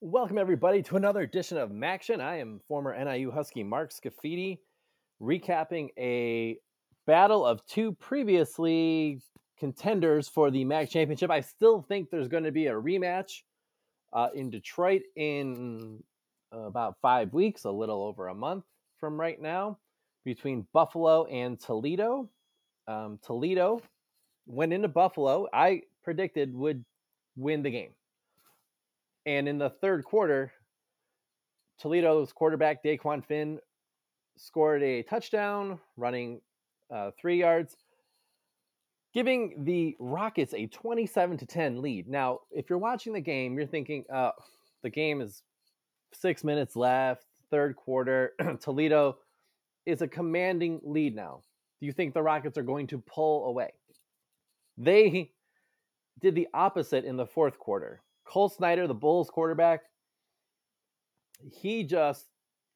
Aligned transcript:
Welcome, 0.00 0.38
everybody, 0.38 0.80
to 0.84 0.96
another 0.96 1.22
edition 1.22 1.58
of 1.58 1.70
Maction. 1.70 2.20
I 2.20 2.36
am 2.38 2.60
former 2.68 2.96
NIU 2.96 3.32
Husky 3.32 3.64
Mark 3.64 3.90
Scafidi, 3.90 4.58
recapping 5.20 5.88
a 5.98 6.56
battle 7.04 7.44
of 7.44 7.66
two 7.66 7.94
previously 7.94 9.20
contenders 9.58 10.28
for 10.28 10.52
the 10.52 10.64
MAC 10.64 10.88
championship. 10.88 11.32
I 11.32 11.40
still 11.40 11.82
think 11.82 12.10
there's 12.10 12.28
going 12.28 12.44
to 12.44 12.52
be 12.52 12.68
a 12.68 12.74
rematch 12.74 13.42
uh, 14.12 14.28
in 14.36 14.50
Detroit 14.50 15.02
in 15.16 16.00
about 16.52 16.94
five 17.02 17.32
weeks, 17.32 17.64
a 17.64 17.70
little 17.72 18.04
over 18.04 18.28
a 18.28 18.34
month 18.36 18.66
from 19.00 19.18
right 19.20 19.42
now, 19.42 19.78
between 20.24 20.64
Buffalo 20.72 21.24
and 21.24 21.58
Toledo. 21.58 22.30
Um, 22.86 23.18
Toledo 23.26 23.82
went 24.46 24.72
into 24.72 24.86
Buffalo. 24.86 25.48
I 25.52 25.82
predicted 26.04 26.54
would 26.54 26.84
win 27.34 27.64
the 27.64 27.70
game. 27.72 27.90
And 29.28 29.46
in 29.46 29.58
the 29.58 29.68
third 29.68 30.06
quarter, 30.06 30.50
Toledo's 31.78 32.32
quarterback, 32.32 32.82
Dequan 32.82 33.22
Finn, 33.22 33.58
scored 34.38 34.82
a 34.82 35.02
touchdown, 35.02 35.78
running 35.98 36.40
uh, 36.90 37.10
three 37.20 37.38
yards, 37.38 37.76
giving 39.12 39.66
the 39.66 39.94
Rockets 40.00 40.54
a 40.54 40.66
27 40.68 41.36
to 41.36 41.44
10 41.44 41.82
lead. 41.82 42.08
Now, 42.08 42.38
if 42.50 42.70
you're 42.70 42.78
watching 42.78 43.12
the 43.12 43.20
game, 43.20 43.58
you're 43.58 43.66
thinking, 43.66 44.06
uh, 44.10 44.30
the 44.82 44.88
game 44.88 45.20
is 45.20 45.42
six 46.14 46.42
minutes 46.42 46.74
left, 46.74 47.26
third 47.50 47.76
quarter. 47.76 48.32
Toledo 48.62 49.18
is 49.84 50.00
a 50.00 50.08
commanding 50.08 50.80
lead 50.82 51.14
now. 51.14 51.42
Do 51.80 51.86
you 51.86 51.92
think 51.92 52.14
the 52.14 52.22
Rockets 52.22 52.56
are 52.56 52.62
going 52.62 52.86
to 52.86 52.98
pull 52.98 53.44
away? 53.44 53.74
They 54.78 55.32
did 56.18 56.34
the 56.34 56.48
opposite 56.54 57.04
in 57.04 57.18
the 57.18 57.26
fourth 57.26 57.58
quarter. 57.58 58.00
Cole 58.28 58.50
Snyder, 58.50 58.86
the 58.86 58.94
Bulls 58.94 59.30
quarterback, 59.30 59.80
he 61.50 61.82
just 61.84 62.26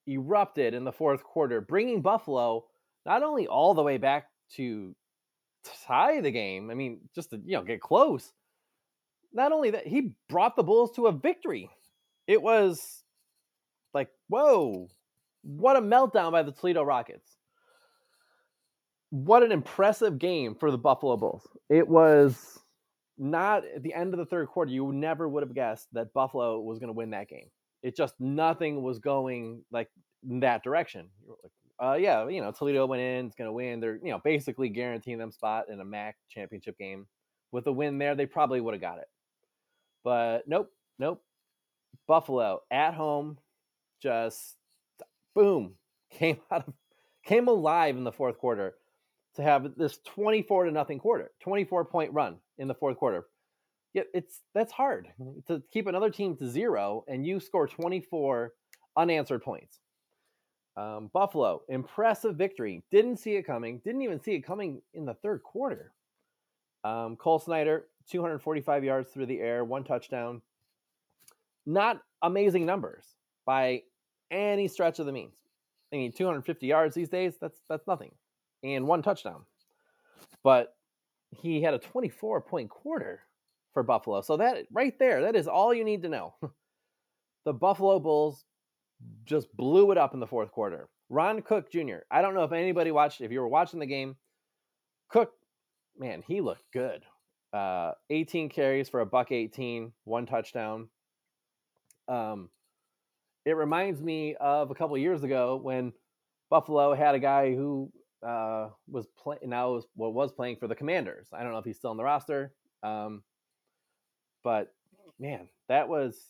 erupted 0.07 0.75
in 0.75 0.85
the 0.85 0.93
fourth 0.93 1.23
quarter, 1.23 1.61
bringing 1.61 2.01
Buffalo 2.01 2.65
not 3.05 3.23
only 3.23 3.47
all 3.47 3.75
the 3.75 3.83
way 3.83 3.99
back 3.99 4.29
to 4.57 4.95
tie 5.87 6.21
the 6.21 6.31
game, 6.31 6.71
I 6.71 6.75
mean, 6.75 7.01
just 7.15 7.31
to 7.31 7.41
you 7.45 7.57
know 7.57 7.63
get 7.63 7.81
close. 7.81 8.33
Not 9.33 9.53
only 9.53 9.71
that, 9.71 9.87
he 9.87 10.13
brought 10.29 10.57
the 10.57 10.63
Bulls 10.63 10.93
to 10.97 11.07
a 11.07 11.13
victory. 11.13 11.71
It 12.27 12.41
was 12.41 13.03
like, 13.95 14.09
whoa, 14.29 14.89
what 15.43 15.77
a 15.77 15.81
meltdown 15.83 16.33
by 16.33 16.43
the 16.43 16.53
Toledo 16.53 16.83
Rockets. 16.83 17.37
What 19.11 19.43
an 19.43 19.53
impressive 19.53 20.19
game 20.19 20.55
for 20.55 20.71
the 20.71 20.79
Buffalo 20.79 21.17
Bulls. 21.17 21.47
It 21.69 21.87
was 21.87 22.62
not 23.19 23.65
at 23.65 23.83
the 23.83 23.95
end 23.95 24.15
of 24.15 24.19
the 24.19 24.27
third 24.27 24.49
quarter, 24.49 24.71
you 24.71 24.93
never 24.93 25.29
would 25.29 25.43
have 25.43 25.55
guessed 25.55 25.89
that 25.93 26.13
Buffalo 26.13 26.61
was 26.61 26.79
going 26.79 26.89
to 26.89 26.95
win 26.95 27.11
that 27.11 27.29
game. 27.29 27.49
It 27.83 27.97
just 27.97 28.15
nothing 28.21 28.83
was 28.83 28.99
going 28.99 29.63
like 29.71 29.89
that 30.25 30.63
direction. 30.63 31.09
Like, 31.27 31.53
uh, 31.83 31.95
yeah, 31.95 32.29
you 32.29 32.41
know, 32.41 32.53
Toledo 32.53 32.87
went 32.87 33.03
in, 33.03 33.27
it's 33.27 33.35
going 33.35 33.49
to 33.49 33.53
win. 33.53 33.81
They're, 33.81 33.97
you 33.97 34.13
know, 34.13 34.21
basically 34.23 34.69
guaranteeing 34.69 35.19
them 35.19 35.33
spot 35.33 35.65
in 35.69 35.81
a 35.81 35.85
MAC 35.85 36.17
championship 36.31 36.79
game. 36.79 37.07
With 37.51 37.67
a 37.67 37.73
win 37.73 37.99
there, 37.99 38.15
they 38.15 38.27
probably 38.27 38.61
would 38.61 38.75
have 38.75 38.81
got 38.81 38.99
it. 38.99 39.09
But 40.05 40.43
nope, 40.47 40.71
nope. 40.99 41.23
Buffalo 42.07 42.61
at 42.71 42.95
home, 42.95 43.39
just 44.01 44.57
boom, 45.35 45.75
came 46.11 46.39
out 46.51 46.69
of, 46.69 46.75
came 47.25 47.49
alive 47.49 47.97
in 47.97 48.05
the 48.05 48.13
fourth 48.13 48.39
quarter 48.39 48.75
to 49.35 49.43
have 49.43 49.77
this 49.77 49.99
24 50.07 50.65
to 50.67 50.71
nothing 50.71 50.99
quarter, 50.99 51.31
24 51.41 51.85
point 51.87 52.13
run 52.13 52.37
in 52.63 52.69
the 52.69 52.75
fourth 52.75 52.97
quarter. 52.97 53.27
Yeah, 53.93 54.05
it's 54.15 54.41
that's 54.55 54.73
hard 54.73 55.09
to 55.49 55.63
keep 55.71 55.87
another 55.87 56.09
team 56.09 56.35
to 56.37 56.49
zero 56.49 57.05
and 57.09 57.27
you 57.27 57.41
score 57.41 57.67
24 57.67 58.55
unanswered 58.97 59.43
points. 59.43 59.81
Um, 60.79 61.11
Buffalo, 61.13 61.61
impressive 61.69 62.37
victory. 62.37 62.83
Didn't 62.91 63.19
see 63.19 63.33
it 63.37 63.43
coming. 63.43 63.83
Didn't 63.85 64.01
even 64.01 64.19
see 64.19 64.33
it 64.33 64.41
coming 64.41 64.81
in 64.95 65.05
the 65.05 65.13
third 65.13 65.43
quarter. 65.43 65.93
Um, 66.85 67.17
Cole 67.17 67.39
Snyder, 67.39 67.85
245 68.09 68.83
yards 68.83 69.11
through 69.11 69.27
the 69.27 69.41
air, 69.41 69.65
one 69.65 69.85
touchdown. 69.85 70.41
Not 71.67 72.01
amazing 72.23 72.65
numbers 72.65 73.05
by 73.45 73.83
any 74.31 74.67
stretch 74.69 74.99
of 74.99 75.05
the 75.05 75.13
means. 75.13 75.35
I 75.93 75.97
mean, 75.97 76.13
250 76.13 76.67
yards 76.67 76.95
these 76.95 77.11
days, 77.11 77.35
that's 77.39 77.61
that's 77.69 77.87
nothing 77.87 78.13
and 78.65 78.87
one 78.87 79.03
touchdown. 79.03 79.43
But 80.43 80.75
he 81.41 81.63
had 81.63 81.75
a 81.75 81.79
24 81.79 82.43
point 82.43 82.71
quarter 82.71 83.21
for 83.73 83.83
Buffalo. 83.83 84.21
So 84.21 84.37
that 84.37 84.67
right 84.71 84.99
there, 84.99 85.23
that 85.23 85.37
is 85.37 85.49
all 85.49 85.73
you 85.73 85.85
need 85.85 86.03
to 86.03 86.09
know. 86.09 86.35
the 87.45 87.53
Buffalo 87.53 87.99
Bulls 87.99 88.45
just 89.25 89.55
blew 89.57 89.91
it 89.91 89.99
up 89.99 90.15
in 90.15 90.21
the 90.21 90.27
fourth 90.27 90.53
quarter. 90.53 90.89
Ron 91.09 91.43
Cook 91.43 91.71
Jr. 91.71 91.99
I 92.11 92.23
don't 92.23 92.35
know 92.35 92.45
if 92.45 92.53
anybody 92.53 92.91
watched, 92.91 93.21
if 93.21 93.33
you 93.33 93.41
were 93.41 93.49
watching 93.49 93.81
the 93.81 93.87
game, 93.87 94.17
Cook, 95.11 95.33
man, 95.99 96.23
he 96.27 96.41
looked 96.41 96.65
good. 96.73 97.03
Uh, 97.53 97.93
18 98.09 98.49
carries 98.49 98.89
for 98.89 99.01
a 99.01 99.07
buck 99.07 99.31
18, 99.31 99.93
one 100.05 100.25
touchdown. 100.25 100.89
Um, 102.09 102.49
it 103.45 103.57
reminds 103.57 104.01
me 104.01 104.37
of 104.41 104.71
a 104.71 104.75
couple 104.75 104.97
years 104.97 105.23
ago 105.23 105.61
when 105.63 105.93
Buffalo 106.49 106.95
had 106.95 107.15
a 107.15 107.19
guy 107.19 107.55
who 107.55 107.93
uh, 108.27 108.69
was 108.89 109.07
playing 109.23 109.41
now 109.45 109.73
was, 109.73 109.87
well, 109.97 110.13
was 110.13 110.33
playing 110.33 110.57
for 110.57 110.69
the 110.69 110.75
Commanders. 110.75 111.29
I 111.33 111.43
don't 111.43 111.53
know 111.53 111.59
if 111.59 111.65
he's 111.65 111.77
still 111.77 111.91
on 111.91 111.97
the 111.97 112.05
roster, 112.05 112.53
um, 112.83 113.23
but 114.45 114.75
man, 115.19 115.49
that 115.69 115.89
was 115.89 116.21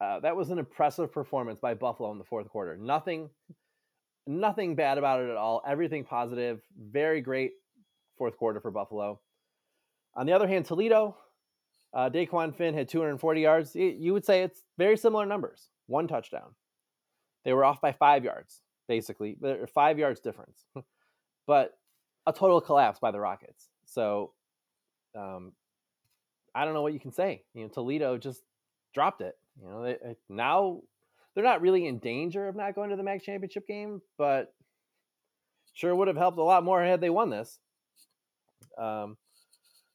uh, 0.00 0.20
that 0.20 0.36
was 0.36 0.50
an 0.50 0.58
impressive 0.58 1.12
performance 1.12 1.58
by 1.58 1.74
Buffalo 1.74 2.10
in 2.12 2.18
the 2.18 2.24
fourth 2.24 2.48
quarter. 2.48 2.76
Nothing, 2.76 3.30
nothing 4.26 4.74
bad 4.74 4.98
about 4.98 5.20
it 5.20 5.30
at 5.30 5.36
all. 5.36 5.62
Everything 5.66 6.04
positive. 6.04 6.60
Very 6.78 7.20
great 7.20 7.52
fourth 8.18 8.36
quarter 8.36 8.60
for 8.60 8.70
Buffalo. 8.70 9.20
On 10.14 10.26
the 10.26 10.32
other 10.32 10.46
hand, 10.46 10.66
Toledo, 10.66 11.16
uh, 11.92 12.10
Dequan 12.10 12.54
Finn 12.54 12.74
had 12.74 12.88
240 12.88 13.40
yards. 13.40 13.74
You 13.74 14.12
would 14.12 14.24
say 14.24 14.42
it's 14.42 14.62
very 14.78 14.96
similar 14.96 15.26
numbers. 15.26 15.68
One 15.86 16.08
touchdown. 16.08 16.54
They 17.44 17.52
were 17.52 17.64
off 17.64 17.80
by 17.80 17.92
five 17.92 18.24
yards, 18.24 18.60
basically, 18.88 19.36
five 19.74 19.98
yards 19.98 20.20
difference. 20.20 20.64
but 21.46 21.72
a 22.26 22.32
total 22.32 22.60
collapse 22.60 22.98
by 22.98 23.10
the 23.10 23.20
Rockets. 23.20 23.68
So 23.84 24.32
um, 25.16 25.52
I 26.54 26.64
don't 26.64 26.74
know 26.74 26.82
what 26.82 26.92
you 26.92 27.00
can 27.00 27.12
say. 27.12 27.42
You 27.54 27.62
know, 27.62 27.68
Toledo 27.68 28.18
just 28.18 28.42
dropped 28.94 29.20
it. 29.20 29.36
You 29.60 29.68
know, 29.68 29.82
they, 29.82 29.96
now 30.28 30.80
they're 31.34 31.44
not 31.44 31.60
really 31.60 31.86
in 31.86 31.98
danger 31.98 32.48
of 32.48 32.56
not 32.56 32.74
going 32.74 32.90
to 32.90 32.96
the 32.96 33.02
MAC 33.02 33.22
championship 33.22 33.66
game, 33.66 34.00
but 34.16 34.54
sure 35.74 35.94
would 35.94 36.08
have 36.08 36.16
helped 36.16 36.38
a 36.38 36.42
lot 36.42 36.64
more 36.64 36.82
had 36.82 37.00
they 37.00 37.10
won 37.10 37.30
this. 37.30 37.58
Um, 38.78 39.16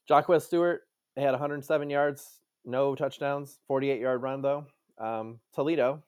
Jacquez 0.08 0.44
Stewart 0.44 0.82
had 1.16 1.30
107 1.30 1.90
yards, 1.90 2.40
no 2.64 2.94
touchdowns, 2.94 3.58
48 3.68 4.00
yard 4.00 4.22
run 4.22 4.42
though. 4.42 4.66
Um, 4.98 5.40
Toledo 5.54 6.02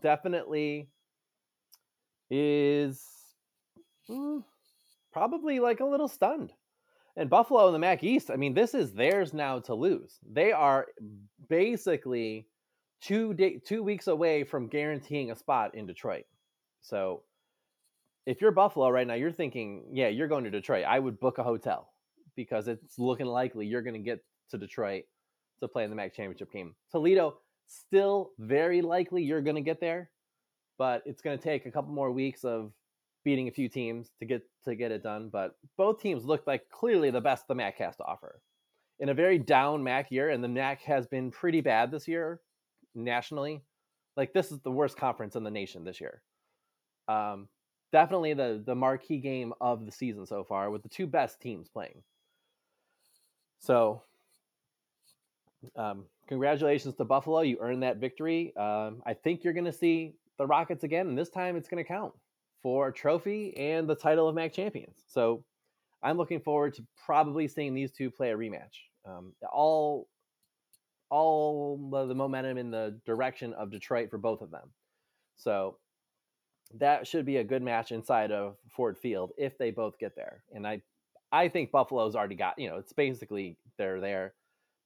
definitely 0.00 0.88
is. 2.30 3.04
Mm, 4.08 4.44
probably 5.14 5.60
like 5.60 5.78
a 5.78 5.84
little 5.86 6.08
stunned. 6.08 6.52
And 7.16 7.30
Buffalo 7.30 7.68
in 7.68 7.72
the 7.72 7.78
MAC 7.78 8.02
East, 8.02 8.30
I 8.32 8.36
mean, 8.36 8.52
this 8.52 8.74
is 8.74 8.92
theirs 8.92 9.32
now 9.32 9.60
to 9.60 9.74
lose. 9.74 10.18
They 10.28 10.50
are 10.50 10.88
basically 11.48 12.48
two 13.00 13.32
day, 13.32 13.60
two 13.64 13.84
weeks 13.84 14.08
away 14.08 14.42
from 14.42 14.66
guaranteeing 14.66 15.30
a 15.30 15.36
spot 15.36 15.76
in 15.76 15.86
Detroit. 15.86 16.24
So 16.82 17.22
if 18.26 18.40
you're 18.40 18.50
Buffalo 18.50 18.90
right 18.90 19.06
now, 19.06 19.14
you're 19.14 19.30
thinking, 19.30 19.84
yeah, 19.92 20.08
you're 20.08 20.26
going 20.26 20.42
to 20.44 20.50
Detroit. 20.50 20.84
I 20.84 20.98
would 20.98 21.20
book 21.20 21.38
a 21.38 21.44
hotel 21.44 21.92
because 22.34 22.66
it's 22.66 22.98
looking 22.98 23.26
likely 23.26 23.66
you're 23.66 23.82
going 23.82 23.94
to 23.94 24.00
get 24.00 24.24
to 24.50 24.58
Detroit 24.58 25.04
to 25.60 25.68
play 25.68 25.84
in 25.84 25.90
the 25.90 25.96
MAC 25.96 26.12
championship 26.14 26.52
game. 26.52 26.74
Toledo, 26.90 27.38
still 27.68 28.32
very 28.40 28.82
likely 28.82 29.22
you're 29.22 29.42
going 29.42 29.54
to 29.54 29.62
get 29.62 29.80
there, 29.80 30.10
but 30.76 31.04
it's 31.06 31.22
going 31.22 31.38
to 31.38 31.44
take 31.44 31.66
a 31.66 31.70
couple 31.70 31.94
more 31.94 32.10
weeks 32.10 32.42
of 32.42 32.72
beating 33.24 33.48
a 33.48 33.52
few 33.52 33.68
teams 33.68 34.10
to 34.20 34.26
get 34.26 34.42
to 34.64 34.74
get 34.74 34.92
it 34.92 35.02
done. 35.02 35.30
But 35.32 35.56
both 35.76 36.00
teams 36.00 36.24
looked 36.24 36.46
like 36.46 36.68
clearly 36.70 37.10
the 37.10 37.20
best 37.20 37.48
the 37.48 37.54
MAC 37.54 37.78
has 37.78 37.96
to 37.96 38.04
offer. 38.04 38.40
In 39.00 39.08
a 39.08 39.14
very 39.14 39.38
down 39.38 39.82
MAC 39.82 40.10
year, 40.10 40.30
and 40.30 40.44
the 40.44 40.48
MAC 40.48 40.82
has 40.82 41.06
been 41.06 41.30
pretty 41.30 41.60
bad 41.60 41.90
this 41.90 42.06
year 42.06 42.40
nationally. 42.94 43.62
Like 44.16 44.32
this 44.32 44.52
is 44.52 44.60
the 44.60 44.70
worst 44.70 44.96
conference 44.96 45.34
in 45.34 45.42
the 45.42 45.50
nation 45.50 45.84
this 45.84 46.00
year. 46.00 46.22
Um, 47.08 47.48
definitely 47.90 48.34
the 48.34 48.62
the 48.64 48.74
marquee 48.74 49.18
game 49.18 49.52
of 49.60 49.86
the 49.86 49.92
season 49.92 50.26
so 50.26 50.44
far, 50.44 50.70
with 50.70 50.82
the 50.82 50.88
two 50.88 51.06
best 51.06 51.40
teams 51.40 51.68
playing. 51.68 52.02
So, 53.58 54.02
um, 55.74 56.04
congratulations 56.28 56.94
to 56.96 57.04
Buffalo. 57.04 57.40
You 57.40 57.58
earned 57.60 57.82
that 57.82 57.96
victory. 57.96 58.54
Um, 58.56 59.02
I 59.06 59.14
think 59.14 59.42
you're 59.42 59.54
going 59.54 59.64
to 59.64 59.72
see 59.72 60.14
the 60.38 60.46
Rockets 60.46 60.84
again, 60.84 61.08
and 61.08 61.18
this 61.18 61.30
time 61.30 61.56
it's 61.56 61.68
going 61.68 61.82
to 61.82 61.88
count 61.88 62.12
for 62.64 62.88
a 62.88 62.92
trophy 62.92 63.54
and 63.58 63.86
the 63.86 63.94
title 63.94 64.26
of 64.26 64.34
MAC 64.34 64.54
champions. 64.54 65.04
So 65.06 65.44
I'm 66.02 66.16
looking 66.16 66.40
forward 66.40 66.72
to 66.74 66.86
probably 67.04 67.46
seeing 67.46 67.74
these 67.74 67.92
two 67.92 68.10
play 68.10 68.32
a 68.32 68.36
rematch. 68.36 68.80
Um, 69.06 69.34
all 69.52 70.08
all 71.10 71.76
the 72.08 72.14
momentum 72.14 72.56
in 72.56 72.70
the 72.70 72.98
direction 73.04 73.52
of 73.52 73.70
Detroit 73.70 74.10
for 74.10 74.16
both 74.16 74.40
of 74.40 74.50
them. 74.50 74.70
So 75.36 75.76
that 76.78 77.06
should 77.06 77.26
be 77.26 77.36
a 77.36 77.44
good 77.44 77.62
match 77.62 77.92
inside 77.92 78.32
of 78.32 78.56
Ford 78.70 78.96
Field 78.96 79.32
if 79.36 79.58
they 79.58 79.70
both 79.70 79.98
get 79.98 80.16
there. 80.16 80.42
And 80.52 80.66
I 80.66 80.80
I 81.30 81.50
think 81.50 81.70
Buffalo's 81.70 82.16
already 82.16 82.34
got, 82.34 82.58
you 82.58 82.70
know, 82.70 82.78
it's 82.78 82.94
basically 82.94 83.58
they're 83.76 84.00
there. 84.00 84.32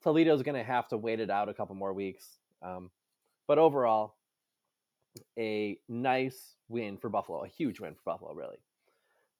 Toledo's 0.02 0.42
going 0.42 0.56
to 0.56 0.64
have 0.64 0.88
to 0.88 0.96
wait 0.96 1.20
it 1.20 1.30
out 1.30 1.48
a 1.48 1.54
couple 1.54 1.76
more 1.76 1.92
weeks. 1.92 2.38
Um, 2.60 2.90
but 3.46 3.58
overall, 3.58 4.16
a 5.38 5.78
nice 5.88 6.54
win 6.68 6.96
for 6.96 7.08
Buffalo, 7.08 7.44
a 7.44 7.48
huge 7.48 7.80
win 7.80 7.94
for 7.94 8.02
Buffalo, 8.04 8.34
really. 8.34 8.58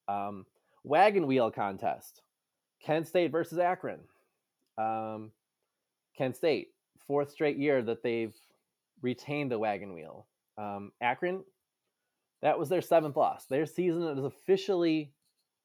Um, 0.09 0.47
wagon 0.85 1.27
wheel 1.27 1.51
contest 1.51 2.23
Kent 2.83 3.07
State 3.07 3.33
versus 3.33 3.59
Akron. 3.59 4.01
Um, 4.77 5.33
Kent 6.17 6.37
State, 6.37 6.69
fourth 7.07 7.31
straight 7.31 7.57
year 7.57 7.83
that 7.83 8.03
they've 8.03 8.35
retained 9.03 9.51
the 9.51 9.59
wagon 9.59 9.95
wheel. 9.95 10.27
Um, 10.57 10.93
Akron, 11.01 11.45
that 12.43 12.59
was 12.59 12.69
their 12.69 12.83
seventh 12.83 13.17
loss. 13.17 13.47
Their 13.47 13.67
season 13.67 14.03
is 14.03 14.25
officially 14.25 15.13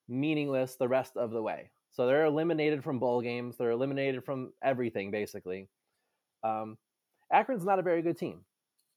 meaningless 0.07 0.75
the 0.75 0.87
rest 0.87 1.17
of 1.17 1.31
the 1.31 1.41
way. 1.41 1.71
So 1.91 2.07
they're 2.07 2.25
eliminated 2.25 2.83
from 2.83 2.99
bowl 2.99 3.21
games. 3.21 3.55
They're 3.57 3.71
eliminated 3.71 4.23
from 4.23 4.53
everything, 4.63 5.11
basically. 5.11 5.69
Um, 6.43 6.77
Akron's 7.31 7.65
not 7.65 7.79
a 7.79 7.83
very 7.83 8.01
good 8.01 8.17
team. 8.17 8.41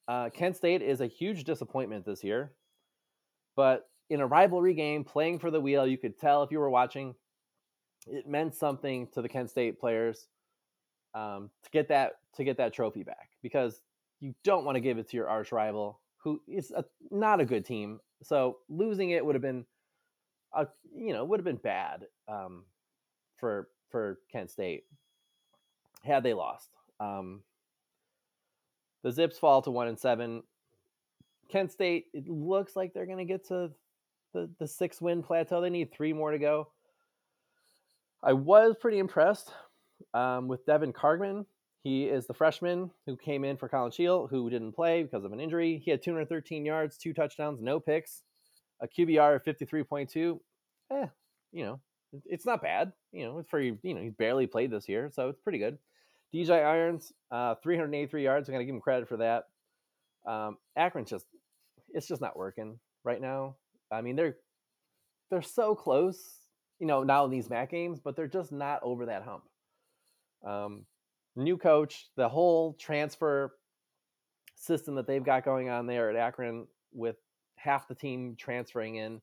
Uh, 0.09 0.31
Kent 0.31 0.57
State 0.57 0.83
is 0.83 1.01
a 1.01 1.07
huge 1.07 1.45
disappointment 1.45 2.05
this 2.05 2.23
year. 2.23 2.53
But 3.57 3.89
in 4.11 4.21
a 4.21 4.27
rivalry 4.27 4.75
game, 4.75 5.03
playing 5.03 5.39
for 5.39 5.51
the 5.51 5.61
wheel, 5.61 5.87
you 5.87 5.99
could 5.99 6.19
tell 6.19 6.43
if 6.43 6.51
you 6.53 6.59
were 6.59 6.71
watching, 6.71 7.15
it 8.07 8.29
meant 8.29 8.55
something 8.55 9.09
to 9.09 9.23
the 9.23 9.29
Kent 9.29 9.51
State 9.51 9.81
players 9.81 10.29
um, 11.15 11.51
to 11.65 11.71
get 11.71 11.89
that 11.89 12.13
to 12.37 12.45
get 12.45 12.59
that 12.59 12.75
trophy 12.75 13.03
back 13.03 13.31
because 13.43 13.81
you 14.21 14.35
don't 14.45 14.65
want 14.65 14.77
to 14.77 14.81
give 14.81 14.99
it 14.99 15.09
to 15.09 15.17
your 15.17 15.29
arch 15.29 15.51
rival 15.51 16.01
who 16.19 16.41
is 16.47 16.71
a, 16.73 16.85
not 17.11 17.41
a 17.41 17.45
good 17.45 17.65
team. 17.65 17.99
So 18.23 18.59
losing 18.69 19.11
it 19.11 19.25
would 19.25 19.35
have 19.35 19.43
been, 19.43 19.65
a, 20.55 20.67
you 20.95 21.13
know, 21.13 21.25
would 21.25 21.41
have 21.41 21.45
been 21.45 21.57
bad 21.57 22.05
um, 22.29 22.65
for 23.37 23.69
for 23.91 24.19
Kent 24.31 24.51
State 24.51 24.85
had 26.03 26.23
they 26.23 26.35
lost. 26.35 26.69
Um, 27.01 27.43
the 29.07 29.13
Zips 29.13 29.39
fall 29.39 29.63
to 29.63 29.71
one 29.71 29.87
and 29.87 29.97
seven. 29.97 30.43
Kent 31.49 31.71
State, 31.71 32.07
it 32.13 32.29
looks 32.29 32.75
like 32.75 32.93
they're 32.93 33.07
going 33.07 33.19
to 33.19 33.25
get 33.25 33.47
to 33.47 33.71
the, 34.35 34.51
the 34.59 34.67
six 34.67 35.01
win 35.01 35.23
plateau. 35.23 35.61
They 35.61 35.71
need 35.71 35.93
three 35.93 36.13
more 36.13 36.33
to 36.33 36.41
go. 36.41 36.73
I 38.21 38.33
was 38.33 38.75
pretty 38.81 38.99
impressed 38.99 39.53
um, 40.13 40.49
with 40.49 40.67
Devin 40.67 40.93
Kargman. 40.93 41.47
He 41.85 42.07
is 42.07 42.27
the 42.27 42.35
freshman 42.35 42.91
who 43.07 43.17
came 43.17 43.45
in 43.45 43.57
for 43.57 43.69
Collin 43.69 43.93
Schlee, 43.93 44.29
who 44.29 44.51
didn't 44.51 44.73
play 44.73 45.05
because 45.05 45.25
of 45.25 45.33
an 45.33 45.39
injury. 45.39 45.81
He 45.85 45.93
had 45.93 46.03
213 46.03 46.65
yards, 46.65 46.99
two 46.99 47.15
touchdowns, 47.15 47.61
no 47.63 47.79
picks, 47.79 48.25
a 48.81 48.89
QBR 48.89 49.37
of 49.37 49.45
53.2. 49.45 50.41
Eh, 50.91 51.07
you 51.53 51.65
know, 51.65 51.79
it's 52.25 52.45
not 52.45 52.61
bad. 52.61 52.93
You 53.13 53.27
know, 53.27 53.45
for 53.49 53.61
you 53.61 53.79
know, 53.85 54.01
he 54.01 54.09
barely 54.09 54.49
played 54.49 54.73
this 54.73 54.89
year, 54.89 55.13
so 55.15 55.29
it's 55.29 55.41
pretty 55.41 55.59
good. 55.59 55.79
DJ 56.37 56.51
Irons, 56.65 57.13
uh, 57.31 57.55
383 57.63 58.23
yards. 58.23 58.49
I'm 58.49 58.55
gonna 58.55 58.65
give 58.65 58.75
him 58.75 58.81
credit 58.81 59.09
for 59.09 59.17
that. 59.19 59.45
Um, 60.27 60.59
Akron 60.77 61.05
just, 61.05 61.25
it's 61.95 62.07
just 62.07 62.21
not 62.21 62.37
working 62.37 62.79
right 63.05 63.21
now. 63.21 63.57
I 63.91 64.03
mean, 64.03 64.17
they're 64.17 64.37
they're 65.31 65.43
so 65.43 65.75
close, 65.75 66.19
you 66.79 66.87
know, 66.87 67.03
now 67.03 67.25
in 67.25 67.31
these 67.31 67.51
MAC 67.51 67.71
games, 67.71 68.01
but 68.01 68.17
they're 68.17 68.29
just 68.29 68.53
not 68.53 68.81
over 68.83 69.07
that 69.07 69.23
hump. 69.23 69.45
Um, 70.47 70.85
new 71.35 71.57
coach, 71.57 72.09
the 72.17 72.29
whole 72.29 72.75
transfer 72.75 73.57
system 74.57 74.95
that 74.97 75.07
they've 75.07 75.25
got 75.25 75.45
going 75.45 75.69
on 75.69 75.87
there 75.87 76.11
at 76.11 76.17
Akron 76.17 76.67
with 76.93 77.17
half 77.57 77.89
the 77.89 77.95
team 77.95 78.37
transferring 78.39 78.97
in, 78.97 79.21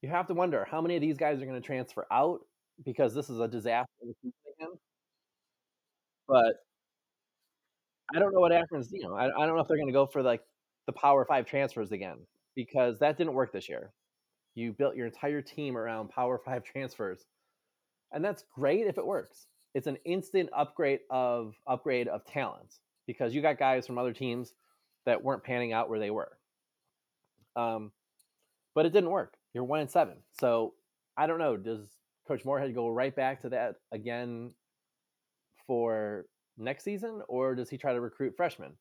you 0.00 0.08
have 0.08 0.26
to 0.28 0.34
wonder 0.34 0.66
how 0.70 0.80
many 0.80 0.96
of 0.96 1.00
these 1.02 1.18
guys 1.18 1.42
are 1.42 1.46
going 1.46 1.60
to 1.60 1.66
transfer 1.66 2.06
out 2.10 2.40
because 2.84 3.14
this 3.14 3.28
is 3.28 3.38
a 3.38 3.48
disaster. 3.48 3.88
But 6.28 6.64
I 8.14 8.18
don't 8.18 8.32
know 8.32 8.40
what 8.40 8.52
Akron's, 8.52 8.90
you 8.92 9.02
know, 9.02 9.14
I, 9.14 9.26
I 9.26 9.46
don't 9.46 9.56
know 9.56 9.60
if 9.62 9.68
they're 9.68 9.76
going 9.76 9.86
to 9.88 9.92
go 9.92 10.06
for 10.06 10.22
like 10.22 10.42
the 10.86 10.92
Power 10.92 11.24
Five 11.24 11.46
transfers 11.46 11.92
again 11.92 12.18
because 12.54 12.98
that 12.98 13.16
didn't 13.16 13.34
work 13.34 13.52
this 13.52 13.68
year. 13.68 13.92
You 14.54 14.72
built 14.72 14.96
your 14.96 15.06
entire 15.06 15.42
team 15.42 15.76
around 15.76 16.10
Power 16.10 16.38
Five 16.38 16.64
transfers, 16.72 17.26
and 18.12 18.24
that's 18.24 18.44
great 18.54 18.86
if 18.86 18.98
it 18.98 19.06
works. 19.06 19.46
It's 19.74 19.86
an 19.86 19.98
instant 20.04 20.50
upgrade 20.56 21.00
of 21.10 21.54
upgrade 21.66 22.08
of 22.08 22.24
talent 22.26 22.78
because 23.06 23.34
you 23.34 23.42
got 23.42 23.58
guys 23.58 23.86
from 23.86 23.98
other 23.98 24.12
teams 24.12 24.54
that 25.06 25.22
weren't 25.22 25.44
panning 25.44 25.72
out 25.72 25.88
where 25.90 25.98
they 25.98 26.10
were. 26.10 26.38
Um, 27.56 27.92
but 28.74 28.86
it 28.86 28.92
didn't 28.92 29.10
work. 29.10 29.34
You're 29.54 29.64
one 29.64 29.80
and 29.80 29.90
seven, 29.90 30.16
so 30.40 30.74
I 31.16 31.26
don't 31.26 31.38
know. 31.38 31.56
Does 31.56 31.80
Coach 32.26 32.44
Moorhead 32.44 32.74
go 32.74 32.88
right 32.90 33.14
back 33.14 33.42
to 33.42 33.50
that 33.50 33.76
again 33.92 34.54
for 35.66 36.26
next 36.58 36.84
season, 36.84 37.22
or 37.28 37.54
does 37.54 37.70
he 37.70 37.78
try 37.78 37.92
to 37.92 38.00
recruit 38.00 38.34
freshmen? 38.36 38.72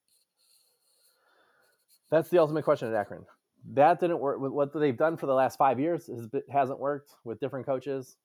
That's 2.10 2.30
the 2.30 2.40
ultimate 2.40 2.64
question 2.64 2.90
at 2.90 2.94
Akron. 2.94 3.26
That 3.74 4.00
didn't 4.00 4.20
work. 4.20 4.40
What 4.40 4.74
they've 4.74 4.98
done 4.98 5.18
for 5.18 5.28
the 5.28 5.34
last 5.34 5.58
five 5.58 5.80
years 5.80 6.10
hasn't 6.52 6.80
worked 6.80 7.12
with 7.24 7.40
different 7.40 7.66
coaches. 7.66 8.18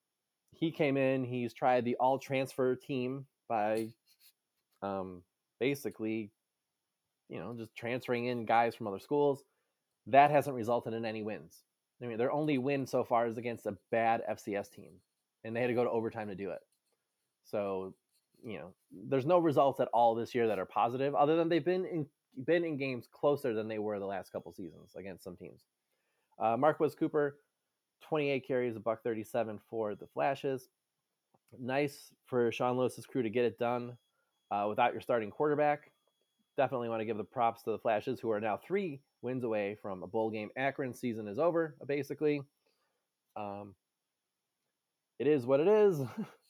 He 0.53 0.70
came 0.70 0.97
in. 0.97 1.25
He's 1.25 1.53
tried 1.53 1.85
the 1.85 1.97
all 1.97 2.19
transfer 2.19 2.75
team 2.75 3.26
by 3.49 3.88
um, 4.82 5.23
basically, 5.61 6.31
you 7.29 7.38
know, 7.38 7.55
just 7.56 7.76
transferring 7.76 8.26
in 8.26 8.44
guys 8.44 8.75
from 8.75 8.87
other 8.87 8.99
schools. 8.99 9.44
That 10.06 10.31
hasn't 10.31 10.56
resulted 10.56 10.94
in 10.94 11.05
any 11.05 11.23
wins. 11.23 11.62
I 12.03 12.06
mean, 12.06 12.19
their 12.19 12.32
only 12.32 12.58
win 12.58 12.87
so 12.87 13.05
far 13.05 13.26
is 13.26 13.38
against 13.38 13.67
a 13.67 13.76
bad 13.91 14.23
FCS 14.31 14.70
team, 14.70 14.93
and 15.44 15.55
they 15.55 15.61
had 15.61 15.69
to 15.69 15.75
go 15.75 15.85
to 15.85 15.91
overtime 15.91 16.29
to 16.29 16.35
do 16.35 16.50
it. 16.50 16.61
So 17.44 17.94
you 18.46 18.58
know, 18.58 18.72
there's 19.08 19.26
no 19.26 19.38
results 19.38 19.81
at 19.81 19.88
all 19.93 20.14
this 20.14 20.34
year 20.34 20.46
that 20.46 20.58
are 20.58 20.64
positive, 20.64 21.14
other 21.14 21.37
than 21.37 21.48
they've 21.48 21.64
been 21.64 21.84
in 21.84 22.06
been 22.46 22.64
in 22.64 22.76
games 22.76 23.08
closer 23.10 23.54
than 23.54 23.66
they 23.66 23.78
were 23.78 23.98
the 23.98 24.06
last 24.06 24.31
couple 24.31 24.52
seasons 24.52 24.94
against 24.96 25.25
some 25.25 25.37
teams. 25.37 25.62
Uh, 26.38 26.56
Marquez 26.56 26.94
Cooper, 26.94 27.38
28 28.02 28.46
carries, 28.46 28.76
a 28.76 28.81
buck 28.81 29.02
37 29.02 29.58
for 29.69 29.94
the 29.94 30.06
Flashes. 30.06 30.69
Nice 31.58 32.12
for 32.26 32.52
Sean 32.52 32.76
Lewis's 32.76 33.06
crew 33.06 33.22
to 33.22 33.31
get 33.31 33.46
it 33.46 33.58
done 33.58 33.96
uh, 34.50 34.66
without 34.69 34.93
your 34.93 35.00
starting 35.00 35.31
quarterback. 35.31 35.90
Definitely 36.58 36.90
want 36.90 37.00
to 37.00 37.06
give 37.06 37.16
the 37.16 37.25
props 37.25 37.62
to 37.62 37.70
the 37.70 37.79
Flashes, 37.79 38.20
who 38.20 38.31
are 38.31 38.41
now 38.41 38.58
three 38.58 39.00
wins 39.22 39.43
away 39.43 39.76
from 39.81 40.03
a 40.03 40.06
bowl 40.06 40.31
game. 40.31 40.50
Akron 40.56 40.93
season 40.93 41.26
is 41.26 41.38
over, 41.38 41.74
basically. 41.86 42.43
Um, 43.34 43.74
it 45.19 45.26
is 45.26 45.46
what 45.46 45.60
it 45.60 45.69
is. 45.69 46.00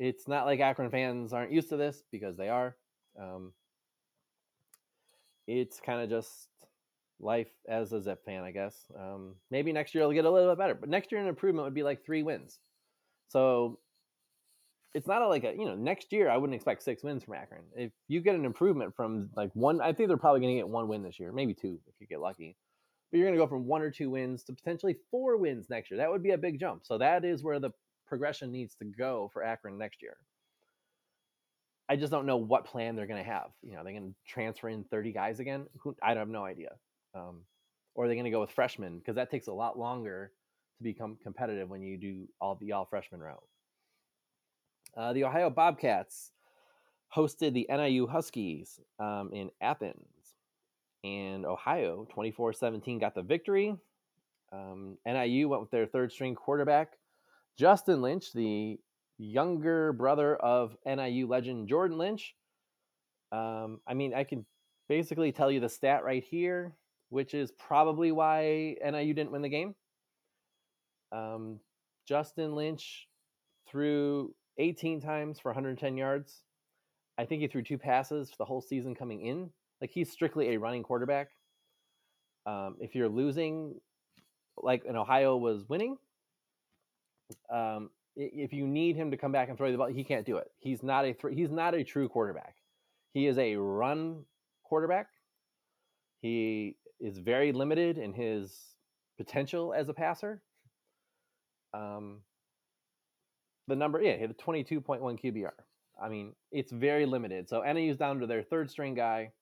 it's 0.00 0.26
not 0.26 0.46
like 0.46 0.60
Akron 0.60 0.90
fans 0.90 1.34
aren't 1.34 1.52
used 1.52 1.68
to 1.68 1.76
this 1.76 2.02
because 2.10 2.34
they 2.38 2.48
are. 2.48 2.74
Um, 3.20 3.52
it's 5.46 5.78
kind 5.78 6.00
of 6.00 6.08
just 6.08 6.48
life 7.20 7.50
as 7.68 7.92
a 7.92 8.00
Zip 8.00 8.24
fan, 8.24 8.42
I 8.42 8.50
guess. 8.50 8.86
Um, 8.98 9.34
maybe 9.50 9.74
next 9.74 9.94
year 9.94 10.00
it'll 10.00 10.14
get 10.14 10.24
a 10.24 10.30
little 10.30 10.50
bit 10.50 10.58
better, 10.58 10.74
but 10.74 10.88
next 10.88 11.12
year 11.12 11.20
an 11.20 11.28
improvement 11.28 11.66
would 11.66 11.74
be 11.74 11.82
like 11.82 12.02
three 12.02 12.22
wins. 12.22 12.58
So 13.28 13.78
it's 14.94 15.06
not 15.06 15.20
a, 15.20 15.28
like 15.28 15.44
a 15.44 15.52
you 15.52 15.66
know 15.66 15.76
next 15.76 16.12
year 16.12 16.30
I 16.30 16.38
wouldn't 16.38 16.54
expect 16.54 16.82
six 16.82 17.04
wins 17.04 17.22
from 17.22 17.34
Akron. 17.34 17.62
If 17.76 17.92
you 18.08 18.22
get 18.22 18.36
an 18.36 18.46
improvement 18.46 18.96
from 18.96 19.28
like 19.36 19.50
one, 19.52 19.82
I 19.82 19.92
think 19.92 20.08
they're 20.08 20.16
probably 20.16 20.40
going 20.40 20.54
to 20.54 20.60
get 20.60 20.68
one 20.68 20.88
win 20.88 21.02
this 21.02 21.20
year, 21.20 21.30
maybe 21.30 21.52
two 21.52 21.78
if 21.86 21.94
you 22.00 22.06
get 22.06 22.20
lucky. 22.20 22.56
But 23.12 23.18
you're 23.18 23.26
going 23.26 23.38
to 23.38 23.44
go 23.44 23.48
from 23.48 23.66
one 23.66 23.82
or 23.82 23.90
two 23.90 24.08
wins 24.08 24.44
to 24.44 24.54
potentially 24.54 24.96
four 25.10 25.36
wins 25.36 25.68
next 25.68 25.90
year. 25.90 25.98
That 25.98 26.10
would 26.10 26.22
be 26.22 26.30
a 26.30 26.38
big 26.38 26.58
jump. 26.58 26.86
So 26.86 26.96
that 26.98 27.22
is 27.24 27.42
where 27.42 27.60
the 27.60 27.72
progression 28.10 28.52
needs 28.52 28.74
to 28.74 28.84
go 28.84 29.30
for 29.32 29.42
Akron 29.42 29.78
next 29.78 30.02
year. 30.02 30.18
I 31.88 31.96
just 31.96 32.12
don't 32.12 32.26
know 32.26 32.36
what 32.36 32.66
plan 32.66 32.94
they're 32.94 33.06
going 33.06 33.24
to 33.24 33.30
have. 33.30 33.48
You 33.62 33.74
know, 33.74 33.82
they're 33.82 33.94
going 33.94 34.10
to 34.10 34.30
transfer 34.30 34.68
in 34.68 34.84
30 34.84 35.12
guys 35.12 35.40
again. 35.40 35.66
Who, 35.80 35.96
I 36.02 36.14
have 36.14 36.28
no 36.28 36.44
idea. 36.44 36.70
Um, 37.14 37.40
or 37.94 38.04
are 38.04 38.08
they 38.08 38.14
going 38.14 38.26
to 38.26 38.30
go 38.30 38.40
with 38.40 38.50
freshmen? 38.50 38.98
Because 38.98 39.16
that 39.16 39.30
takes 39.30 39.46
a 39.46 39.52
lot 39.52 39.78
longer 39.78 40.32
to 40.78 40.84
become 40.84 41.16
competitive 41.22 41.68
when 41.68 41.82
you 41.82 41.96
do 41.96 42.28
all 42.40 42.56
the 42.60 42.72
all 42.72 42.84
freshman 42.84 43.20
route. 43.20 43.42
Uh, 44.96 45.12
the 45.12 45.24
Ohio 45.24 45.50
Bobcats 45.50 46.32
hosted 47.14 47.54
the 47.54 47.66
NIU 47.68 48.06
Huskies 48.06 48.78
um, 48.98 49.30
in 49.32 49.50
Athens, 49.60 50.36
and 51.02 51.44
Ohio 51.44 52.06
24 52.10 52.52
17 52.52 52.98
got 52.98 53.14
the 53.14 53.22
victory. 53.22 53.76
Um, 54.52 54.96
NIU 55.06 55.48
went 55.48 55.62
with 55.62 55.70
their 55.70 55.86
third 55.86 56.12
string 56.12 56.34
quarterback, 56.34 56.92
Justin 57.58 58.00
Lynch, 58.02 58.32
the 58.32 58.78
younger 59.18 59.92
brother 59.92 60.36
of 60.36 60.76
NIU 60.86 61.26
legend 61.26 61.68
Jordan 61.68 61.98
Lynch. 61.98 62.34
Um, 63.32 63.80
I 63.86 63.94
mean, 63.94 64.14
I 64.14 64.24
can 64.24 64.46
basically 64.88 65.30
tell 65.30 65.50
you 65.50 65.60
the 65.60 65.68
stat 65.68 66.04
right 66.04 66.24
here, 66.24 66.74
which 67.10 67.34
is 67.34 67.52
probably 67.52 68.12
why 68.12 68.76
NIU 68.84 69.14
didn't 69.14 69.30
win 69.30 69.42
the 69.42 69.48
game. 69.48 69.74
Um, 71.12 71.60
Justin 72.06 72.54
Lynch 72.54 73.08
threw 73.68 74.34
18 74.58 75.00
times 75.00 75.38
for 75.38 75.50
110 75.50 75.96
yards. 75.96 76.42
I 77.18 77.24
think 77.24 77.42
he 77.42 77.48
threw 77.48 77.62
two 77.62 77.78
passes 77.78 78.30
for 78.30 78.36
the 78.38 78.44
whole 78.44 78.60
season 78.60 78.94
coming 78.94 79.24
in. 79.26 79.50
Like 79.80 79.90
he's 79.90 80.10
strictly 80.10 80.50
a 80.50 80.58
running 80.58 80.82
quarterback. 80.82 81.28
Um, 82.46 82.76
if 82.80 82.94
you're 82.94 83.08
losing, 83.08 83.74
like 84.56 84.84
in 84.84 84.96
Ohio 84.96 85.36
was 85.36 85.68
winning, 85.68 85.98
um, 87.50 87.90
if 88.16 88.52
you 88.52 88.66
need 88.66 88.96
him 88.96 89.10
to 89.10 89.16
come 89.16 89.32
back 89.32 89.48
and 89.48 89.56
throw 89.56 89.70
the 89.70 89.78
ball, 89.78 89.86
he 89.86 90.04
can't 90.04 90.26
do 90.26 90.36
it. 90.36 90.50
He's 90.58 90.82
not 90.82 91.04
a 91.04 91.12
th- 91.12 91.34
he's 91.34 91.50
not 91.50 91.74
a 91.74 91.84
true 91.84 92.08
quarterback. 92.08 92.56
He 93.12 93.26
is 93.26 93.38
a 93.38 93.56
run 93.56 94.24
quarterback. 94.64 95.08
He 96.20 96.76
is 97.00 97.18
very 97.18 97.52
limited 97.52 97.98
in 97.98 98.12
his 98.12 98.56
potential 99.16 99.72
as 99.74 99.88
a 99.88 99.94
passer. 99.94 100.42
Um, 101.72 102.18
the 103.68 103.76
number, 103.76 104.02
yeah, 104.02 104.14
he 104.14 104.20
had 104.20 104.30
a 104.30 104.34
22.1 104.34 105.00
QBR. 105.00 105.50
I 106.02 106.08
mean, 106.08 106.34
it's 106.50 106.72
very 106.72 107.06
limited. 107.06 107.48
So 107.48 107.62
NIU's 107.62 107.96
down 107.96 108.20
to 108.20 108.26
their 108.26 108.42
third 108.42 108.70
string 108.70 108.94
guy. 108.94 109.32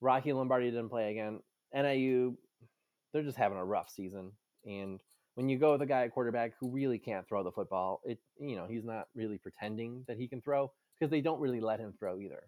Rocky 0.00 0.32
Lombardi 0.32 0.70
didn't 0.70 0.88
play 0.88 1.10
again. 1.10 1.40
NIU, 1.72 2.36
they're 3.12 3.22
just 3.22 3.36
having 3.36 3.58
a 3.58 3.64
rough 3.64 3.90
season. 3.90 4.32
And 4.64 5.00
when 5.34 5.48
you 5.48 5.58
go 5.58 5.72
with 5.72 5.82
a 5.82 5.86
guy 5.86 6.04
at 6.04 6.12
quarterback 6.12 6.52
who 6.60 6.70
really 6.70 6.98
can't 6.98 7.26
throw 7.28 7.42
the 7.42 7.50
football, 7.50 8.00
it 8.04 8.18
you 8.38 8.56
know 8.56 8.66
he's 8.68 8.84
not 8.84 9.08
really 9.14 9.38
pretending 9.38 10.04
that 10.06 10.16
he 10.16 10.28
can 10.28 10.40
throw 10.40 10.70
because 10.98 11.10
they 11.10 11.20
don't 11.20 11.40
really 11.40 11.60
let 11.60 11.80
him 11.80 11.92
throw 11.98 12.18
either. 12.18 12.42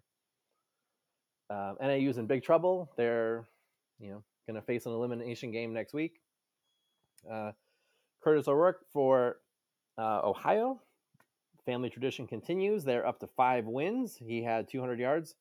Um, 1.49 1.77
NIU's 1.81 2.17
in 2.17 2.27
big 2.27 2.43
trouble. 2.43 2.91
They're 2.97 3.47
you 3.99 4.11
know 4.11 4.23
going 4.47 4.55
to 4.55 4.65
face 4.65 4.85
an 4.85 4.93
elimination 4.93 5.51
game 5.51 5.73
next 5.73 5.93
week. 5.93 6.21
Uh, 7.29 7.51
Kurtis 8.23 8.47
O'Rourke 8.47 8.85
for 8.93 9.37
uh, 9.97 10.21
Ohio. 10.23 10.81
Family 11.65 11.89
tradition 11.89 12.27
continues. 12.27 12.85
They're 12.85 13.05
up 13.05 13.19
to 13.19 13.27
five 13.27 13.65
wins. 13.65 14.15
He 14.15 14.41
had 14.41 14.69
200 14.69 14.99
yards 14.99 15.35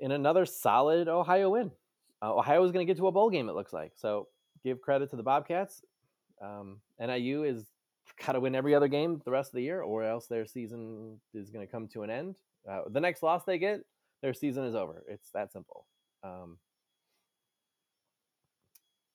in 0.00 0.12
another 0.12 0.46
solid 0.46 1.08
Ohio 1.08 1.50
win. 1.50 1.70
Uh, 2.22 2.34
Ohio 2.34 2.64
is 2.64 2.72
going 2.72 2.86
to 2.86 2.90
get 2.90 2.98
to 2.98 3.06
a 3.08 3.12
bowl 3.12 3.28
game, 3.28 3.48
it 3.48 3.54
looks 3.54 3.72
like. 3.72 3.92
So 3.96 4.28
give 4.64 4.80
credit 4.80 5.10
to 5.10 5.16
the 5.16 5.22
Bobcats. 5.22 5.82
Um, 6.42 6.78
NIU 7.00 7.44
is 7.44 7.66
got 8.24 8.32
to 8.32 8.40
win 8.40 8.54
every 8.54 8.74
other 8.74 8.88
game 8.88 9.20
the 9.24 9.30
rest 9.30 9.50
of 9.50 9.54
the 9.54 9.62
year, 9.62 9.82
or 9.82 10.04
else 10.04 10.26
their 10.26 10.46
season 10.46 11.20
is 11.34 11.50
going 11.50 11.66
to 11.66 11.70
come 11.70 11.88
to 11.88 12.02
an 12.02 12.10
end. 12.10 12.34
Uh, 12.68 12.82
the 12.90 13.00
next 13.00 13.22
loss 13.22 13.44
they 13.44 13.58
get, 13.58 13.80
their 14.22 14.34
season 14.34 14.64
is 14.64 14.74
over. 14.74 15.02
It's 15.08 15.30
that 15.30 15.52
simple. 15.52 15.86
Um, 16.22 16.58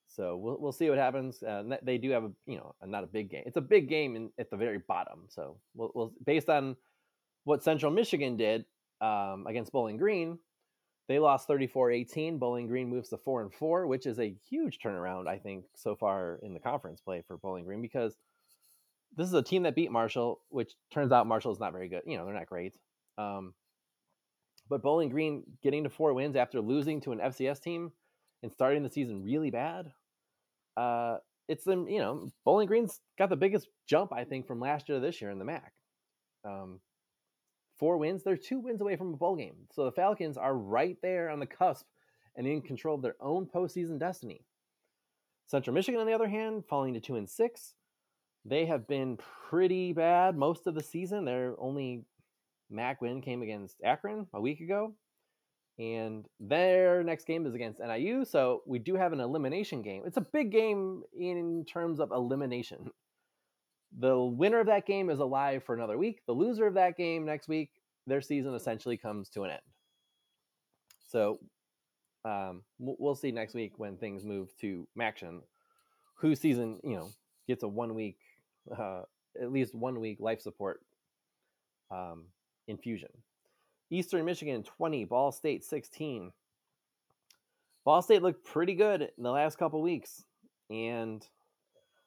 so 0.07 0.35
we'll 0.35 0.57
we'll 0.59 0.71
see 0.71 0.89
what 0.89 0.97
happens. 0.97 1.43
Uh, 1.43 1.77
they 1.83 1.97
do 1.97 2.09
have 2.09 2.23
a 2.23 2.31
you 2.47 2.57
know 2.57 2.73
not 2.85 3.03
a 3.03 3.07
big 3.07 3.29
game. 3.29 3.43
It's 3.45 3.57
a 3.57 3.61
big 3.61 3.87
game 3.87 4.15
in, 4.15 4.31
at 4.39 4.49
the 4.49 4.57
very 4.57 4.79
bottom. 4.79 5.25
So 5.29 5.57
we'll, 5.75 5.91
we'll 5.93 6.13
based 6.25 6.49
on 6.49 6.75
what 7.43 7.63
Central 7.63 7.91
Michigan 7.91 8.35
did 8.35 8.65
um, 8.99 9.45
against 9.47 9.71
Bowling 9.71 9.97
Green, 9.97 10.39
they 11.07 11.19
lost 11.19 11.47
34-18. 11.47 12.39
Bowling 12.39 12.67
Green 12.67 12.89
moves 12.89 13.09
to 13.09 13.17
4 13.17 13.43
and 13.43 13.53
4, 13.53 13.87
which 13.87 14.05
is 14.05 14.19
a 14.19 14.35
huge 14.49 14.79
turnaround 14.79 15.27
I 15.27 15.37
think 15.37 15.65
so 15.75 15.95
far 15.95 16.39
in 16.43 16.53
the 16.53 16.59
conference 16.59 17.01
play 17.01 17.23
for 17.25 17.37
Bowling 17.37 17.65
Green 17.65 17.81
because 17.81 18.15
this 19.15 19.27
is 19.27 19.33
a 19.33 19.41
team 19.41 19.63
that 19.63 19.75
beat 19.75 19.91
Marshall, 19.91 20.41
which 20.49 20.73
turns 20.91 21.11
out 21.11 21.27
Marshall 21.27 21.51
is 21.51 21.59
not 21.59 21.71
very 21.71 21.87
good. 21.87 22.03
You 22.05 22.17
know, 22.17 22.25
they're 22.25 22.33
not 22.33 22.47
great. 22.47 22.75
Um, 23.17 23.53
but 24.69 24.83
Bowling 24.83 25.09
Green 25.09 25.43
getting 25.63 25.83
to 25.83 25.89
four 25.89 26.13
wins 26.13 26.35
after 26.35 26.59
losing 26.59 27.01
to 27.01 27.13
an 27.13 27.19
FCS 27.19 27.61
team 27.61 27.91
and 28.43 28.51
starting 28.51 28.83
the 28.83 28.89
season 28.89 29.23
really 29.23 29.49
bad. 29.49 29.91
Uh, 30.75 31.17
it's 31.47 31.63
them, 31.63 31.87
you 31.87 31.99
know, 31.99 32.29
Bowling 32.43 32.67
Green's 32.67 32.99
got 33.17 33.29
the 33.29 33.35
biggest 33.35 33.69
jump, 33.87 34.11
I 34.11 34.25
think, 34.25 34.45
from 34.45 34.59
last 34.59 34.89
year 34.89 34.99
to 34.99 35.05
this 35.05 35.21
year 35.21 35.31
in 35.31 35.39
the 35.39 35.45
MAC. 35.45 35.71
Um, 36.43 36.81
four 37.79 37.98
wins. 37.98 38.24
They're 38.24 38.38
two 38.38 38.60
wins 38.60 38.81
away 38.81 38.96
from 38.96 39.13
a 39.13 39.17
bowl 39.17 39.36
game. 39.36 39.55
So 39.72 39.86
the 39.86 39.91
Falcons 39.91 40.38
are 40.38 40.55
right 40.55 40.98
there 41.01 41.29
on 41.29 41.39
the 41.39 41.46
cusp 41.46 41.86
and 42.36 42.48
in 42.48 42.62
control 42.62 42.96
of 42.96 43.01
their 43.01 43.15
own 43.19 43.46
postseason 43.46 44.00
destiny. 44.00 44.46
Central 45.48 45.74
Michigan, 45.74 46.01
on 46.01 46.07
the 46.07 46.13
other 46.13 46.27
hand, 46.27 46.65
falling 46.67 46.93
to 46.93 47.00
two 47.00 47.15
and 47.15 47.29
six. 47.29 47.74
They 48.46 48.65
have 48.65 48.88
been 48.88 49.17
pretty 49.50 49.93
bad 49.93 50.38
most 50.38 50.67
of 50.67 50.75
the 50.75 50.84
season. 50.84 51.25
Their 51.25 51.55
only 51.60 52.03
MAC 52.69 53.01
win 53.01 53.22
came 53.22 53.41
against 53.41 53.81
Akron 53.84 54.27
a 54.34 54.41
week 54.41 54.60
ago. 54.62 54.93
And 55.79 56.25
their 56.39 57.03
next 57.03 57.25
game 57.25 57.46
is 57.46 57.53
against 57.53 57.79
NIU. 57.79 58.25
So 58.25 58.63
we 58.65 58.79
do 58.79 58.96
have 58.96 59.13
an 59.13 59.19
elimination 59.19 59.81
game. 59.81 60.03
It's 60.05 60.17
a 60.17 60.22
big 60.22 60.51
game 60.51 61.03
in 61.17 61.65
terms 61.65 62.00
of 62.00 62.12
elimination. 62.12 62.91
The 64.00 64.17
winner 64.17 64.60
of 64.60 64.67
that 64.67 64.86
game 64.86 65.10
is 65.10 65.20
alive 65.20 65.63
for 65.63 65.75
another 65.75 65.98
week. 65.98 66.22
The 66.25 66.34
loser 66.34 66.67
of 66.67 66.74
that 66.75 66.98
game 66.98 67.25
next 67.25 67.48
week, 67.48 67.72
their 68.06 68.22
season 68.22 68.53
essentially 68.53 68.98
comes 68.98 69.29
to 69.29 69.44
an 69.44 69.51
end. 69.51 69.62
So 71.08 71.39
um, 72.25 72.63
we'll 72.79 73.15
see 73.15 73.32
next 73.32 73.53
week 73.53 73.74
when 73.77 73.98
things 73.98 74.25
move 74.25 74.56
to 74.60 74.88
Maction, 74.98 75.41
whose 76.15 76.39
season 76.39 76.79
you 76.84 76.96
know 76.96 77.10
gets 77.48 77.63
a 77.63 77.67
one 77.67 77.96
week, 77.96 78.17
uh, 78.77 79.03
at 79.41 79.51
least 79.51 79.74
one 79.74 80.00
week 80.00 80.20
life 80.20 80.41
support 80.41 80.82
um, 81.91 82.25
infusion. 82.67 83.10
Eastern 83.89 84.25
Michigan 84.25 84.63
20, 84.63 85.06
Ball 85.06 85.32
State 85.32 85.63
16. 85.63 86.32
Ball 87.86 88.01
State 88.01 88.22
looked 88.22 88.44
pretty 88.44 88.74
good 88.74 89.01
in 89.01 89.24
the 89.24 89.32
last 89.32 89.58
couple 89.58 89.82
weeks, 89.82 90.25
and 90.70 91.25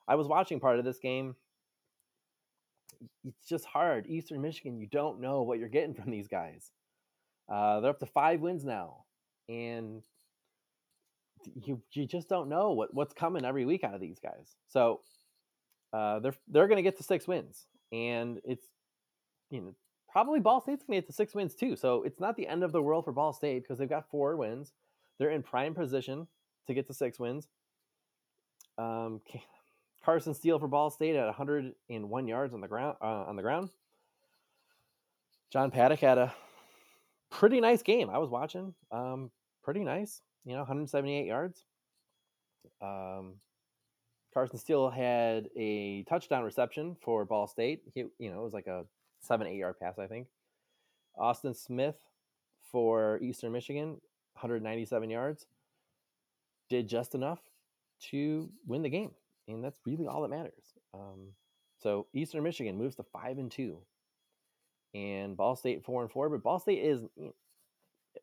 I 0.07 0.17
was 0.17 0.29
watching 0.29 0.61
part 0.61 0.79
of 0.79 0.85
this 0.85 0.99
game 0.99 1.35
it's 3.25 3.49
just 3.49 3.65
hard. 3.65 4.07
Eastern 4.07 4.41
Michigan, 4.43 4.79
you 4.79 4.87
don't 4.87 5.21
know 5.21 5.43
what 5.43 5.59
you're 5.59 5.69
getting 5.69 5.95
from 5.95 6.11
these 6.11 6.29
guys. 6.29 6.71
Uh, 7.49 7.81
they're 7.81 7.91
up 7.91 7.99
to 8.01 8.07
five 8.07 8.41
wins 8.41 8.65
now, 8.65 9.05
and 9.49 10.03
you 11.65 11.81
you 11.93 12.07
just 12.07 12.29
don't 12.29 12.49
know 12.49 12.73
what, 12.73 12.95
what's 12.95 13.15
coming 13.15 13.45
every 13.45 13.65
week 13.65 13.85
out 13.85 13.95
of 13.95 14.01
these 14.01 14.19
guys. 14.19 14.57
So 14.69 15.01
uh, 15.93 16.21
they're 16.21 16.35
they're 16.49 16.69
going 16.69 16.77
to 16.77 16.83
get 16.83 16.97
to 16.99 17.03
six 17.03 17.27
wins, 17.27 17.67
and 17.93 18.41
it's 18.45 18.67
you 19.51 19.61
know 19.61 19.75
probably 20.11 20.41
Ball 20.41 20.61
State's 20.61 20.85
going 20.85 20.97
to 20.97 21.03
get 21.03 21.07
to 21.09 21.13
six 21.13 21.35
wins 21.35 21.55
too. 21.55 21.77
So 21.77 22.03
it's 22.03 22.21
not 22.21 22.37
the 22.37 22.47
end 22.47 22.63
of 22.63 22.73
the 22.73 22.83
world 22.83 23.05
for 23.05 23.13
Ball 23.13 23.33
State 23.33 23.63
because 23.63 23.79
they've 23.79 23.89
got 23.89 24.11
four 24.11 24.37
wins. 24.37 24.73
They're 25.19 25.31
in 25.31 25.43
prime 25.43 25.75
position 25.75 26.27
to 26.67 26.75
get 26.75 26.87
to 26.87 26.95
six 26.95 27.19
wins. 27.19 27.49
Um, 28.79 29.21
Carson 30.05 30.35
Steele 30.35 30.59
for 30.59 30.69
Ball 30.69 30.91
State 30.91 31.17
at 31.17 31.27
101 31.27 32.27
yards 32.27 32.55
on 32.55 32.61
the 32.61 32.69
ground. 32.69 32.97
Uh, 33.01 33.25
on 33.27 33.37
the 33.37 33.43
ground. 33.43 33.71
John 35.53 35.71
Paddock 35.71 36.01
had 36.01 36.19
a 36.19 36.35
pretty 37.31 37.61
nice 37.61 37.83
game. 37.83 38.09
I 38.09 38.19
was 38.19 38.31
watching. 38.31 38.75
Um, 38.91 39.31
pretty 39.63 39.85
nice. 39.85 40.23
You 40.45 40.53
know, 40.53 40.61
178 40.61 41.27
yards. 41.27 41.65
Um, 42.81 43.35
Carson 44.33 44.59
Steele 44.59 44.89
had 44.91 45.49
a 45.57 46.05
touchdown 46.05 46.45
reception 46.45 46.97
for 47.03 47.25
Ball 47.25 47.47
State. 47.47 47.83
He, 47.95 48.05
you 48.19 48.31
know, 48.31 48.41
it 48.41 48.45
was 48.45 48.55
like 48.55 48.69
a 48.69 48.85
seven, 49.21 49.47
eight 49.47 49.57
yard 49.57 49.79
pass, 49.81 49.99
I 49.99 50.07
think. 50.07 50.29
Austin 51.19 51.53
Smith 51.53 51.97
for 52.71 53.19
Eastern 53.21 53.53
Michigan, 53.53 54.01
197 54.35 55.11
yards. 55.11 55.47
Did 56.71 56.89
just 56.89 57.17
enough 57.17 57.41
to 58.11 58.49
win 58.67 58.83
the 58.83 58.89
game 58.89 59.11
and 59.53 59.65
that's 59.65 59.79
really 59.87 60.07
all 60.07 60.23
that 60.23 60.31
matters. 60.31 60.75
Um, 60.95 61.33
so 61.79 62.07
Eastern 62.13 62.43
Michigan 62.43 62.77
moves 62.77 62.97
to 62.97 63.05
five 63.05 63.39
and 63.39 63.51
two, 63.51 63.79
and 64.95 65.37
Ball 65.37 65.57
State 65.57 65.85
four 65.85 66.03
and 66.03 66.11
four. 66.11 66.29
But 66.29 66.43
Ball 66.43 66.59
State 66.59 66.85
is 66.85 67.03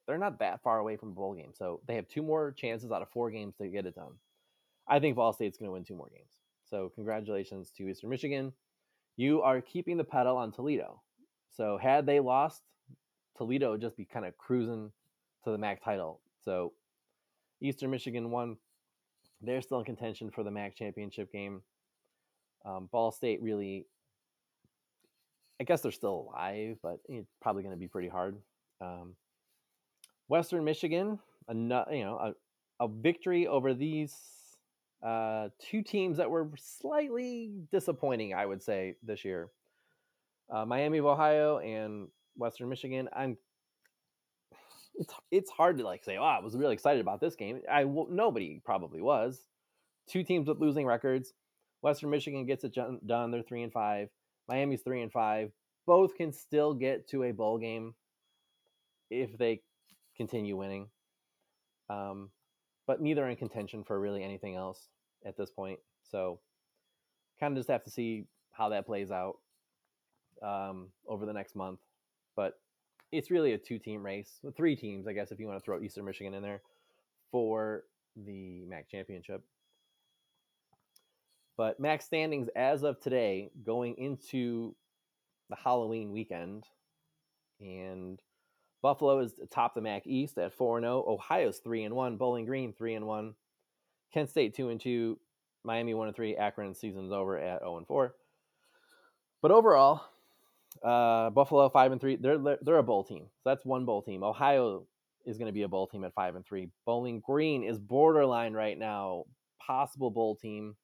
they're 0.07 0.17
not 0.17 0.39
that 0.39 0.61
far 0.63 0.79
away 0.79 0.97
from 0.97 1.09
a 1.09 1.13
bowl 1.13 1.33
game, 1.33 1.51
so 1.53 1.81
they 1.87 1.95
have 1.95 2.07
two 2.07 2.21
more 2.21 2.51
chances 2.51 2.91
out 2.91 3.01
of 3.01 3.09
four 3.09 3.31
games 3.31 3.55
to 3.55 3.67
get 3.67 3.85
it 3.85 3.95
done. 3.95 4.13
I 4.87 4.99
think 4.99 5.15
Ball 5.15 5.33
State's 5.33 5.57
going 5.57 5.67
to 5.67 5.73
win 5.73 5.83
two 5.83 5.95
more 5.95 6.09
games. 6.13 6.31
So 6.69 6.91
congratulations 6.95 7.71
to 7.77 7.87
Eastern 7.87 8.09
Michigan. 8.09 8.53
You 9.15 9.41
are 9.41 9.61
keeping 9.61 9.97
the 9.97 10.03
pedal 10.03 10.37
on 10.37 10.51
Toledo. 10.51 11.01
So 11.49 11.77
had 11.77 12.05
they 12.05 12.19
lost, 12.19 12.61
Toledo 13.37 13.71
would 13.71 13.81
just 13.81 13.97
be 13.97 14.05
kind 14.05 14.25
of 14.25 14.37
cruising 14.37 14.91
to 15.43 15.51
the 15.51 15.57
MAC 15.57 15.83
title. 15.83 16.21
So 16.43 16.73
Eastern 17.61 17.89
Michigan 17.89 18.29
won 18.29 18.57
they're 19.41 19.61
still 19.61 19.79
in 19.79 19.85
contention 19.85 20.29
for 20.31 20.43
the 20.43 20.51
MAC 20.51 20.75
championship 20.75 21.31
game. 21.31 21.61
Um, 22.65 22.89
Ball 22.91 23.11
State 23.11 23.41
really, 23.41 23.85
I 25.59 25.63
guess 25.63 25.81
they're 25.81 25.91
still 25.91 26.29
alive, 26.29 26.77
but 26.81 26.99
it's 27.07 27.31
probably 27.41 27.63
going 27.63 27.75
to 27.75 27.79
be 27.79 27.87
pretty 27.87 28.09
hard. 28.09 28.37
Um, 28.81 29.15
Western 30.27 30.63
Michigan, 30.63 31.19
a 31.47 31.53
you 31.53 32.03
know 32.03 32.33
a, 32.79 32.83
a 32.83 32.87
victory 32.87 33.47
over 33.47 33.73
these 33.73 34.15
uh, 35.03 35.49
two 35.59 35.81
teams 35.81 36.17
that 36.17 36.29
were 36.29 36.49
slightly 36.57 37.51
disappointing, 37.71 38.33
I 38.33 38.45
would 38.45 38.61
say 38.61 38.95
this 39.03 39.23
year. 39.23 39.49
Uh, 40.49 40.65
Miami 40.65 40.97
of 40.97 41.05
Ohio 41.05 41.59
and 41.59 42.07
Western 42.35 42.69
Michigan. 42.69 43.09
I'm 43.15 43.37
it's 44.97 45.13
it's 45.31 45.51
hard 45.51 45.77
to 45.77 45.83
like 45.83 46.03
say, 46.03 46.17
oh, 46.17 46.23
I 46.23 46.39
was 46.39 46.55
really 46.55 46.73
excited 46.73 47.01
about 47.01 47.21
this 47.21 47.35
game. 47.35 47.61
I 47.71 47.83
nobody 47.83 48.61
probably 48.63 49.01
was. 49.01 49.39
Two 50.07 50.23
teams 50.23 50.47
with 50.47 50.59
losing 50.59 50.85
records. 50.85 51.33
Western 51.81 52.09
Michigan 52.09 52.45
gets 52.45 52.63
it 52.63 52.75
done. 53.05 53.31
They're 53.31 53.43
three 53.43 53.63
and 53.63 53.71
five. 53.71 54.09
Miami's 54.47 54.81
three 54.81 55.01
and 55.01 55.11
five. 55.11 55.51
both 55.85 56.15
can 56.15 56.33
still 56.33 56.73
get 56.73 57.07
to 57.09 57.23
a 57.23 57.31
bowl 57.31 57.57
game 57.57 57.93
if 59.09 59.37
they 59.37 59.61
continue 60.15 60.57
winning. 60.57 60.87
Um, 61.89 62.29
but 62.85 63.01
neither 63.01 63.25
are 63.25 63.29
in 63.29 63.37
contention 63.37 63.83
for 63.83 63.99
really 63.99 64.23
anything 64.23 64.55
else 64.55 64.89
at 65.25 65.37
this 65.37 65.49
point. 65.49 65.79
So 66.03 66.39
kind 67.39 67.53
of 67.53 67.59
just 67.59 67.69
have 67.69 67.83
to 67.83 67.91
see 67.91 68.25
how 68.51 68.69
that 68.69 68.85
plays 68.85 69.11
out 69.11 69.37
um, 70.41 70.89
over 71.07 71.25
the 71.25 71.33
next 71.33 71.55
month. 71.55 71.79
But 72.35 72.53
it's 73.11 73.31
really 73.31 73.53
a 73.53 73.57
two 73.57 73.79
team 73.79 74.03
race, 74.05 74.39
three 74.55 74.75
teams, 74.75 75.07
I 75.07 75.13
guess, 75.13 75.31
if 75.31 75.39
you 75.39 75.47
want 75.47 75.59
to 75.59 75.63
throw 75.63 75.79
Eastern 75.79 76.05
Michigan 76.05 76.33
in 76.33 76.43
there 76.43 76.61
for 77.31 77.83
the 78.15 78.65
MAC 78.65 78.89
championship. 78.89 79.43
But 81.55 81.79
MAC 81.79 82.01
standings 82.01 82.49
as 82.55 82.83
of 82.83 82.99
today, 82.99 83.49
going 83.65 83.95
into 83.97 84.75
the 85.49 85.55
Halloween 85.55 86.11
weekend, 86.11 86.65
and 87.59 88.21
Buffalo 88.81 89.19
is 89.19 89.39
atop 89.39 89.73
the 89.73 89.81
MAC 89.81 90.05
East 90.05 90.37
at 90.37 90.53
four 90.53 90.77
and 90.77 90.83
zero. 90.83 91.03
Ohio's 91.07 91.57
three 91.57 91.83
and 91.83 91.95
one. 91.95 92.17
Bowling 92.17 92.45
Green 92.45 92.73
three 92.73 92.93
and 92.93 93.07
one. 93.07 93.33
Kent 94.13 94.29
State 94.29 94.55
two 94.55 94.69
and 94.69 94.79
two. 94.79 95.19
Miami 95.63 95.93
one 95.93 96.07
and 96.07 96.15
three. 96.15 96.35
Akron 96.35 96.75
season's 96.75 97.11
over 97.11 97.37
at 97.39 97.61
zero 97.61 97.77
and 97.77 97.87
four. 97.87 98.15
But 99.41 99.51
overall, 99.51 100.03
uh, 100.83 101.29
Buffalo 101.31 101.69
five 101.69 101.91
and 101.91 102.01
three. 102.01 102.15
They're 102.15 102.37
they're 102.61 102.77
a 102.77 102.83
bowl 102.83 103.03
team. 103.03 103.25
So 103.43 103.49
that's 103.49 103.65
one 103.65 103.85
bowl 103.85 104.01
team. 104.01 104.23
Ohio 104.23 104.85
is 105.25 105.37
going 105.37 105.47
to 105.47 105.53
be 105.53 105.63
a 105.63 105.67
bowl 105.67 105.87
team 105.87 106.03
at 106.03 106.13
five 106.13 106.35
and 106.35 106.45
three. 106.45 106.69
Bowling 106.85 107.21
Green 107.25 107.63
is 107.63 107.79
borderline 107.79 108.53
right 108.53 108.77
now, 108.77 109.25
possible 109.65 110.09
bowl 110.09 110.35
team. 110.35 110.75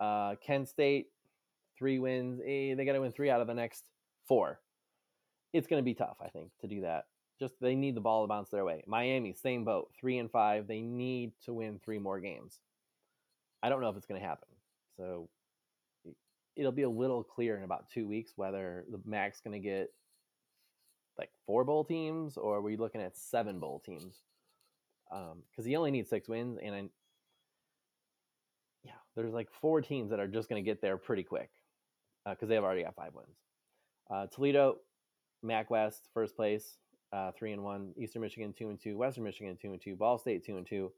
Uh, 0.00 0.36
Kent 0.44 0.68
State 0.68 1.06
three 1.78 1.98
wins. 1.98 2.40
Eh, 2.40 2.74
they 2.74 2.84
got 2.84 2.92
to 2.92 3.00
win 3.00 3.12
three 3.12 3.30
out 3.30 3.40
of 3.40 3.46
the 3.46 3.54
next 3.54 3.84
four. 4.26 4.60
It's 5.52 5.66
going 5.66 5.80
to 5.80 5.84
be 5.84 5.94
tough, 5.94 6.16
I 6.20 6.28
think, 6.28 6.50
to 6.60 6.66
do 6.66 6.82
that. 6.82 7.04
Just 7.40 7.54
they 7.60 7.74
need 7.74 7.94
the 7.94 8.00
ball 8.00 8.24
to 8.24 8.28
bounce 8.28 8.50
their 8.50 8.64
way. 8.64 8.82
Miami, 8.86 9.32
same 9.32 9.64
boat, 9.64 9.90
three 9.98 10.18
and 10.18 10.30
five. 10.30 10.66
They 10.66 10.80
need 10.80 11.32
to 11.44 11.54
win 11.54 11.80
three 11.84 11.98
more 11.98 12.18
games. 12.18 12.60
I 13.62 13.68
don't 13.68 13.80
know 13.80 13.88
if 13.88 13.96
it's 13.96 14.06
going 14.06 14.20
to 14.20 14.26
happen. 14.26 14.48
So 14.96 15.28
it'll 16.58 16.72
be 16.72 16.82
a 16.82 16.90
little 16.90 17.22
clear 17.22 17.56
in 17.56 17.62
about 17.62 17.88
two 17.88 18.06
weeks 18.06 18.32
whether 18.36 18.84
the 18.90 19.00
MAC's 19.06 19.40
going 19.40 19.60
to 19.60 19.66
get 19.66 19.90
like 21.16 21.30
four 21.46 21.64
bowl 21.64 21.84
teams 21.84 22.36
or 22.36 22.56
are 22.56 22.60
we 22.60 22.76
looking 22.76 23.00
at 23.00 23.16
seven 23.16 23.60
bowl 23.60 23.80
teams? 23.84 24.16
Because 25.08 25.64
um, 25.64 25.64
he 25.64 25.76
only 25.76 25.90
needs 25.90 26.10
six 26.10 26.28
wins, 26.28 26.58
and 26.62 26.74
I, 26.74 26.84
yeah, 28.84 28.92
there's 29.16 29.32
like 29.32 29.48
four 29.50 29.80
teams 29.80 30.10
that 30.10 30.20
are 30.20 30.28
just 30.28 30.50
going 30.50 30.62
to 30.62 30.68
get 30.68 30.82
there 30.82 30.98
pretty 30.98 31.22
quick 31.22 31.50
because 32.28 32.44
uh, 32.44 32.46
they 32.46 32.56
have 32.56 32.64
already 32.64 32.82
got 32.82 32.94
five 32.94 33.14
wins. 33.14 33.38
Uh, 34.10 34.26
Toledo, 34.26 34.78
MAC 35.42 35.70
West, 35.70 36.08
first 36.12 36.36
place, 36.36 36.76
uh, 37.12 37.30
three 37.32 37.52
and 37.52 37.62
one. 37.62 37.92
Eastern 37.96 38.20
Michigan, 38.20 38.52
two 38.52 38.68
and 38.68 38.78
two. 38.78 38.98
Western 38.98 39.24
Michigan, 39.24 39.56
two 39.60 39.72
and 39.72 39.80
two. 39.80 39.96
Ball 39.96 40.18
State, 40.18 40.44
two 40.44 40.58
and 40.58 40.66
two. 40.66 40.92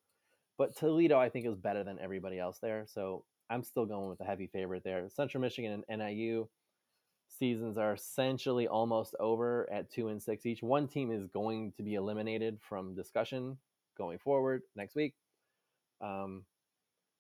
But 0.58 0.76
Toledo, 0.76 1.18
I 1.18 1.28
think, 1.28 1.46
is 1.46 1.54
better 1.54 1.84
than 1.84 1.98
everybody 2.00 2.38
else 2.38 2.58
there. 2.58 2.84
So 2.88 3.24
I'm 3.50 3.64
still 3.64 3.84
going 3.84 4.08
with 4.08 4.18
the 4.18 4.24
heavy 4.24 4.46
favorite 4.46 4.84
there. 4.84 5.08
Central 5.08 5.40
Michigan 5.40 5.84
and 5.88 5.98
NIU 5.98 6.48
seasons 7.28 7.76
are 7.78 7.94
essentially 7.94 8.68
almost 8.68 9.14
over 9.18 9.68
at 9.72 9.90
two 9.90 10.08
and 10.08 10.22
six 10.22 10.46
each. 10.46 10.62
One 10.62 10.86
team 10.88 11.10
is 11.10 11.26
going 11.26 11.72
to 11.76 11.82
be 11.82 11.94
eliminated 11.94 12.58
from 12.60 12.94
discussion 12.94 13.58
going 13.98 14.18
forward 14.18 14.62
next 14.76 14.94
week. 14.94 15.14
Um, 16.00 16.44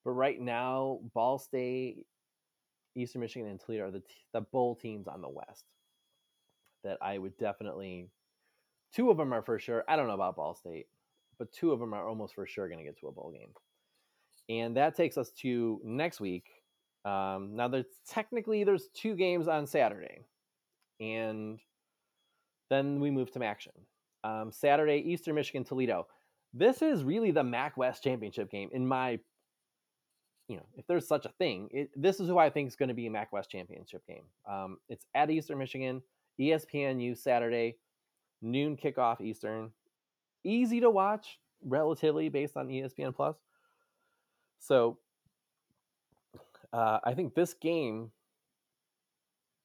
but 0.04 0.12
right 0.12 0.40
now, 0.40 1.00
Ball 1.14 1.38
State, 1.38 2.06
Eastern 2.94 3.20
Michigan, 3.20 3.48
and 3.48 3.60
Toledo 3.60 3.88
are 3.88 3.90
the, 3.90 4.00
t- 4.00 4.06
the 4.32 4.40
bowl 4.40 4.74
teams 4.74 5.06
on 5.06 5.20
the 5.20 5.28
West 5.28 5.64
that 6.84 6.98
I 7.02 7.18
would 7.18 7.36
definitely. 7.36 8.08
Two 8.94 9.10
of 9.10 9.16
them 9.16 9.32
are 9.32 9.42
for 9.42 9.58
sure. 9.58 9.84
I 9.88 9.96
don't 9.96 10.08
know 10.08 10.14
about 10.14 10.36
Ball 10.36 10.54
State, 10.54 10.86
but 11.38 11.52
two 11.52 11.72
of 11.72 11.78
them 11.78 11.92
are 11.92 12.08
almost 12.08 12.34
for 12.34 12.46
sure 12.46 12.68
going 12.68 12.78
to 12.78 12.84
get 12.84 12.98
to 13.00 13.08
a 13.08 13.12
bowl 13.12 13.32
game. 13.32 13.50
And 14.50 14.76
that 14.76 14.96
takes 14.96 15.16
us 15.16 15.30
to 15.42 15.80
next 15.84 16.20
week. 16.20 16.44
Um, 17.04 17.54
now, 17.54 17.68
there's 17.68 17.86
technically 18.08 18.64
there's 18.64 18.88
two 18.92 19.14
games 19.14 19.46
on 19.46 19.66
Saturday, 19.66 20.26
and 20.98 21.60
then 22.68 23.00
we 23.00 23.10
move 23.10 23.30
to 23.32 23.44
action. 23.44 23.72
Um, 24.24 24.50
Saturday, 24.52 24.98
Eastern 25.06 25.36
Michigan, 25.36 25.64
Toledo. 25.64 26.08
This 26.52 26.82
is 26.82 27.04
really 27.04 27.30
the 27.30 27.44
MAC 27.44 27.76
West 27.76 28.02
championship 28.02 28.50
game 28.50 28.68
in 28.72 28.86
my, 28.86 29.20
you 30.48 30.56
know, 30.56 30.66
if 30.76 30.84
there's 30.88 31.06
such 31.06 31.24
a 31.24 31.32
thing. 31.38 31.68
It, 31.70 31.90
this 31.94 32.18
is 32.18 32.28
who 32.28 32.36
I 32.36 32.50
think 32.50 32.68
is 32.68 32.76
going 32.76 32.88
to 32.88 32.94
be 32.94 33.06
a 33.06 33.10
MAC 33.10 33.32
West 33.32 33.50
championship 33.50 34.02
game. 34.06 34.24
Um, 34.50 34.78
it's 34.88 35.06
at 35.14 35.30
Eastern 35.30 35.58
Michigan, 35.58 36.02
ESPNU 36.40 37.16
Saturday, 37.16 37.76
noon 38.42 38.76
kickoff 38.76 39.20
Eastern. 39.20 39.70
Easy 40.44 40.80
to 40.80 40.90
watch, 40.90 41.38
relatively 41.64 42.28
based 42.28 42.56
on 42.56 42.68
ESPN 42.68 43.14
Plus. 43.14 43.36
So 44.60 44.98
uh, 46.72 47.00
I 47.02 47.14
think 47.14 47.34
this 47.34 47.54
game 47.54 48.12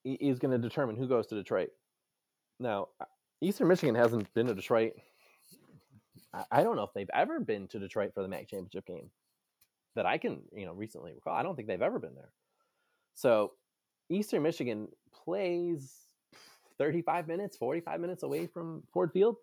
is 0.03 0.39
going 0.39 0.51
to 0.51 0.57
determine 0.57 0.95
who 0.95 1.07
goes 1.07 1.27
to 1.27 1.35
Detroit. 1.35 1.69
Now, 2.59 2.87
uh, 2.99 3.05
Eastern 3.41 3.67
Michigan 3.67 3.95
hasn't 3.95 4.33
been 4.33 4.47
to 4.47 4.55
Detroit. 4.55 4.93
I 6.51 6.63
don't 6.63 6.75
know 6.75 6.83
if 6.83 6.93
they've 6.93 7.09
ever 7.13 7.39
been 7.39 7.67
to 7.69 7.79
Detroit 7.79 8.13
for 8.13 8.21
the 8.21 8.27
MAC 8.27 8.49
championship 8.49 8.85
game 8.85 9.09
that 9.95 10.05
I 10.05 10.17
can, 10.17 10.41
you 10.53 10.65
know, 10.65 10.73
recently 10.73 11.13
recall. 11.13 11.33
I 11.33 11.43
don't 11.43 11.55
think 11.55 11.67
they've 11.67 11.81
ever 11.81 11.99
been 11.99 12.15
there. 12.15 12.31
So 13.13 13.53
Eastern 14.09 14.43
Michigan 14.43 14.89
plays 15.13 15.93
35 16.77 17.27
minutes, 17.27 17.55
45 17.55 18.01
minutes 18.01 18.23
away 18.23 18.47
from 18.47 18.83
Ford 18.91 19.11
Field. 19.13 19.37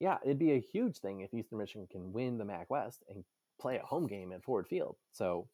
Yeah, 0.00 0.16
it'd 0.24 0.38
be 0.38 0.52
a 0.52 0.60
huge 0.60 0.98
thing 0.98 1.20
if 1.20 1.34
Eastern 1.34 1.58
Michigan 1.58 1.86
can 1.90 2.12
win 2.12 2.38
the 2.38 2.44
MAC 2.46 2.70
West 2.70 3.02
and 3.08 3.22
play 3.60 3.76
a 3.76 3.86
home 3.86 4.06
game 4.06 4.32
at 4.32 4.42
Ford 4.42 4.66
Field. 4.66 4.96
So 5.12 5.48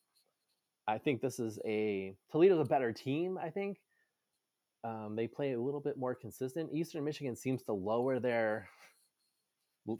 I 0.86 0.98
think 0.98 1.20
this 1.20 1.38
is 1.38 1.58
a 1.64 2.14
Toledo's 2.30 2.66
a 2.66 2.68
better 2.68 2.92
team. 2.92 3.38
I 3.38 3.50
think 3.50 3.78
um, 4.84 5.14
they 5.16 5.26
play 5.26 5.52
a 5.52 5.60
little 5.60 5.80
bit 5.80 5.96
more 5.96 6.14
consistent. 6.14 6.70
Eastern 6.72 7.04
Michigan 7.04 7.36
seems 7.36 7.62
to 7.64 7.72
lower 7.72 8.18
their 8.18 8.68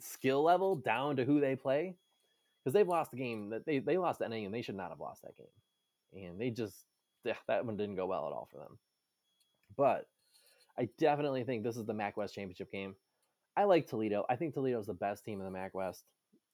skill 0.01 0.43
level 0.43 0.77
down 0.77 1.17
to 1.17 1.25
who 1.25 1.41
they 1.41 1.57
play 1.57 1.95
because 2.63 2.75
they've 2.75 2.89
lost 2.89 3.11
the 3.11 3.17
game 3.17 3.51
that 3.51 3.65
they 3.67 3.79
they 3.79 3.99
lost 3.99 4.21
to 4.21 4.29
NA 4.29 4.37
and 4.37 4.55
they 4.55 4.63
should 4.63 4.77
not 4.77 4.91
have 4.91 5.01
lost 5.01 5.23
that 5.23 5.37
game, 5.37 6.27
and 6.31 6.41
they 6.41 6.51
just 6.51 6.85
that 7.25 7.65
one 7.65 7.77
didn't 7.77 7.97
go 7.97 8.07
well 8.07 8.27
at 8.27 8.33
all 8.33 8.49
for 8.51 8.59
them. 8.59 8.79
But 9.77 10.07
I 10.79 10.89
definitely 10.99 11.45
think 11.45 11.63
this 11.63 11.77
is 11.77 11.87
the 11.87 11.95
MAC 11.95 12.17
West 12.17 12.35
championship 12.35 12.73
game. 12.73 12.95
I 13.57 13.65
like 13.65 13.87
Toledo. 13.87 14.25
I 14.29 14.37
think 14.37 14.55
Toledo 14.55 14.81
is 14.81 14.87
the 14.87 14.95
best 14.95 15.25
team 15.25 15.39
in 15.39 15.45
the 15.45 15.51
MAC 15.51 15.75
West. 15.75 16.05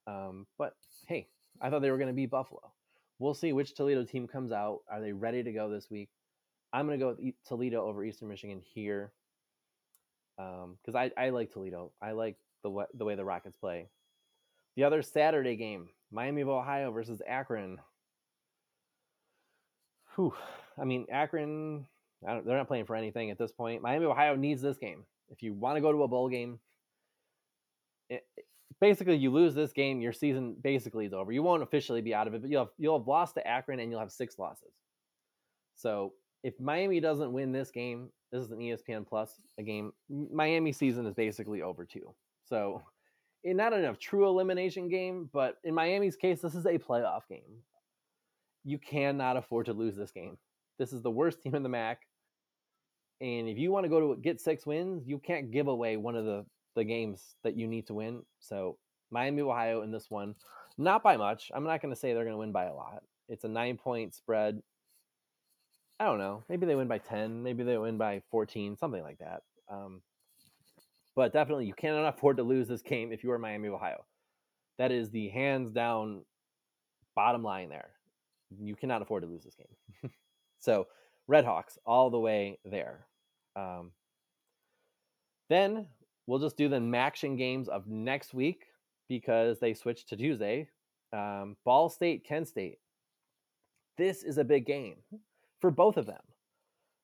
Um, 0.07 0.47
but 0.59 0.75
hey, 1.07 1.29
I 1.61 1.71
thought 1.71 1.83
they 1.83 1.91
were 1.91 1.99
going 1.99 2.09
to 2.09 2.15
beat 2.15 2.31
Buffalo. 2.31 2.73
We'll 3.19 3.35
see 3.35 3.53
which 3.53 3.75
Toledo 3.75 4.05
team 4.05 4.29
comes 4.29 4.53
out. 4.53 4.81
Are 4.91 5.01
they 5.01 5.13
ready 5.13 5.43
to 5.43 5.53
go 5.53 5.69
this 5.69 5.91
week? 5.91 6.09
I'm 6.73 6.87
going 6.87 6.99
to 6.99 7.05
go 7.05 7.17
with 7.19 7.35
Toledo 7.47 7.85
over 7.85 8.05
Eastern 8.05 8.29
Michigan 8.29 8.61
here 8.75 9.13
because 10.37 10.95
um, 10.95 10.97
I, 10.97 11.11
I 11.17 11.31
like 11.31 11.53
Toledo. 11.53 11.93
I 12.01 12.13
like 12.13 12.37
the 12.63 12.87
the 12.95 13.05
way 13.05 13.15
the 13.17 13.25
Rockets 13.25 13.57
play. 13.57 13.89
The 14.77 14.85
other 14.85 15.03
Saturday 15.03 15.57
game, 15.57 15.89
Miami 16.13 16.43
of 16.43 16.49
Ohio 16.49 16.93
versus 16.93 17.21
Akron. 17.27 17.79
Whew. 20.15 20.35
I 20.81 20.85
mean, 20.85 21.07
Akron, 21.11 21.87
they're 22.23 22.43
not 22.45 22.69
playing 22.69 22.87
for 22.87 22.95
anything 22.95 23.31
at 23.31 23.39
this 23.39 23.51
point. 23.51 23.83
Miami 23.83 24.05
of 24.05 24.13
Ohio 24.13 24.37
needs 24.37 24.63
this 24.63 24.77
game. 24.77 25.05
If 25.31 25.43
you 25.43 25.55
want 25.55 25.77
to 25.77 25.81
go 25.81 25.91
to 25.91 26.05
a 26.05 26.09
bowl 26.09 26.29
game, 26.29 26.61
basically 28.81 29.17
you 29.17 29.31
lose 29.31 29.55
this 29.55 29.73
game, 29.73 30.01
your 30.01 30.13
season 30.13 30.57
basically 30.63 31.07
is 31.07 31.13
over. 31.13 31.33
You 31.33 31.43
won't 31.43 31.63
officially 31.63 32.01
be 32.01 32.15
out 32.15 32.27
of 32.27 32.35
it, 32.35 32.43
but 32.43 32.51
you'll 32.51 32.65
have, 32.65 32.73
you'll 32.79 32.99
have 32.99 33.09
lost 33.09 33.35
to 33.35 33.47
Akron 33.47 33.81
and 33.81 33.91
you'll 33.91 34.01
have 34.01 34.13
six 34.13 34.39
losses. 34.39 34.73
So 35.75 36.13
if 36.43 36.59
Miami 36.61 37.01
doesn't 37.01 37.33
win 37.33 37.53
this 37.53 37.71
game, 37.71 38.11
this 38.33 38.43
is 38.43 38.51
an 38.51 38.59
ESPN 38.59 39.07
Plus 39.07 39.41
a 39.59 39.63
game. 39.63 39.93
Miami 40.09 40.73
season 40.73 41.07
is 41.07 41.15
basically 41.15 41.63
over 41.63 41.85
too. 41.85 42.15
So 42.45 42.83
eh, 43.45 43.51
in 43.51 43.57
not 43.57 43.73
enough 43.73 43.99
true 43.99 44.27
elimination 44.27 44.89
game, 44.89 45.29
but 45.33 45.57
in 45.65 45.75
Miami's 45.75 46.17
case, 46.17 46.41
this 46.41 46.55
is 46.55 46.67
a 46.67 46.79
playoff 46.79 47.23
game. 47.29 47.63
You 48.65 48.79
cannot 48.79 49.37
afford 49.37 49.67
to 49.67 49.73
lose 49.73 49.97
this 49.97 50.11
game. 50.11 50.37
This 50.79 50.93
is 50.93 51.03
the 51.03 51.11
worst 51.11 51.43
team 51.43 51.55
in 51.55 51.63
the 51.63 51.69
MAC. 51.69 52.01
And 53.21 53.49
if 53.49 53.59
you 53.59 53.73
want 53.73 53.85
to 53.85 53.91
go 53.91 54.15
to 54.15 54.21
get 54.21 54.41
six 54.41 54.65
wins, 54.65 55.09
you 55.09 55.19
can't 55.19 55.51
give 55.51 55.67
away 55.67 55.97
one 55.97 56.15
of 56.15 56.25
the 56.25 56.45
the 56.79 56.85
games 56.85 57.37
that 57.45 57.57
you 57.57 57.67
need 57.67 57.87
to 57.89 57.95
win. 57.95 58.23
So 58.41 58.79
Miami, 59.11 59.43
Ohio 59.43 59.83
in 59.83 59.91
this 59.91 60.11
one, 60.11 60.35
not 60.79 61.03
by 61.03 61.17
much. 61.17 61.51
I'm 61.55 61.65
not 61.65 61.83
going 61.83 61.93
to 61.93 61.99
say 62.01 62.13
they're 62.13 62.25
going 62.25 62.35
to 62.35 62.39
win 62.39 62.53
by 62.53 62.65
a 62.67 62.75
lot. 62.75 63.03
It's 63.29 63.45
a 63.45 63.49
nine 63.49 63.77
point 63.77 64.15
spread. 64.15 64.63
I 66.01 66.05
don't 66.07 66.19
know. 66.19 66.45
Maybe 66.49 66.67
they 66.67 66.77
win 66.77 66.89
by 66.89 66.99
10. 66.99 67.43
Maybe 67.43 67.65
they 67.65 67.77
win 67.77 67.99
by 67.99 68.23
14, 68.31 68.77
something 68.77 69.03
like 69.03 69.19
that. 69.19 69.43
Um, 69.69 70.03
but 71.17 71.33
definitely, 71.33 71.67
you 71.67 71.75
cannot 71.75 72.09
afford 72.09 72.37
to 72.37 72.45
lose 72.45 72.69
this 72.69 72.83
game 72.83 73.13
if 73.13 73.25
you 73.25 73.33
are 73.33 73.39
Miami, 73.39 73.69
Ohio. 73.69 74.05
That 74.79 74.93
is 74.93 75.11
the 75.11 75.29
hands 75.29 75.73
down 75.73 76.25
bottom 77.17 77.43
line 77.43 77.69
there. 77.69 77.91
You 78.57 78.77
cannot 78.77 79.03
afford 79.03 79.25
to 79.25 79.29
lose 79.29 79.43
this 79.43 79.57
game. 79.57 80.13
so, 80.61 80.87
Redhawks 81.29 81.77
all 81.85 82.11
the 82.11 82.21
way 82.21 82.59
there. 82.65 83.07
Um, 83.57 83.91
Then 85.49 85.87
we'll 86.29 86.39
just 86.39 86.59
do 86.59 86.69
the 86.69 86.77
MACtion 86.77 87.39
games 87.39 87.69
of 87.69 87.89
next 87.89 88.35
week 88.35 88.67
because 89.09 89.59
they 89.59 89.73
switched 89.73 90.11
to 90.11 90.17
Tuesday. 90.17 90.69
Um, 91.13 91.57
Ball 91.65 91.89
State, 91.89 92.25
Kent 92.25 92.47
State. 92.47 92.79
This 93.97 94.23
is 94.23 94.37
a 94.37 94.45
big 94.45 94.67
game 94.67 94.99
for 95.61 95.71
both 95.71 95.97
of 95.97 96.07
them. 96.07 96.21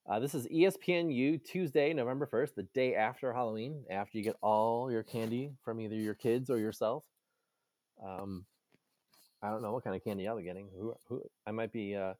Uh, 0.07 0.21
this 0.21 0.35
is 0.35 0.47
ESPNU 0.49 1.43
Tuesday, 1.43 1.95
November 1.95 2.29
1st, 2.31 2.55
the 2.55 2.69
day 2.75 2.95
after 2.95 3.33
Halloween, 3.33 3.85
after 3.91 4.19
you 4.19 4.23
get 4.23 4.37
all 4.43 4.93
your 4.93 5.03
candy 5.03 5.53
from 5.65 5.81
either 5.81 5.97
your 5.97 6.15
kids 6.15 6.51
or 6.51 6.59
yourself. 6.59 7.05
Um, 8.07 8.45
I 9.43 9.49
don't 9.49 9.63
know 9.63 9.73
what 9.73 9.85
kind 9.85 9.97
of 9.97 10.05
candy 10.05 10.29
I'll 10.29 10.37
be 10.37 10.43
getting. 10.43 10.69
Who, 10.79 10.95
who 11.09 11.23
I 11.47 11.53
might 11.53 11.73
be 11.73 11.97
uh, 11.97 12.13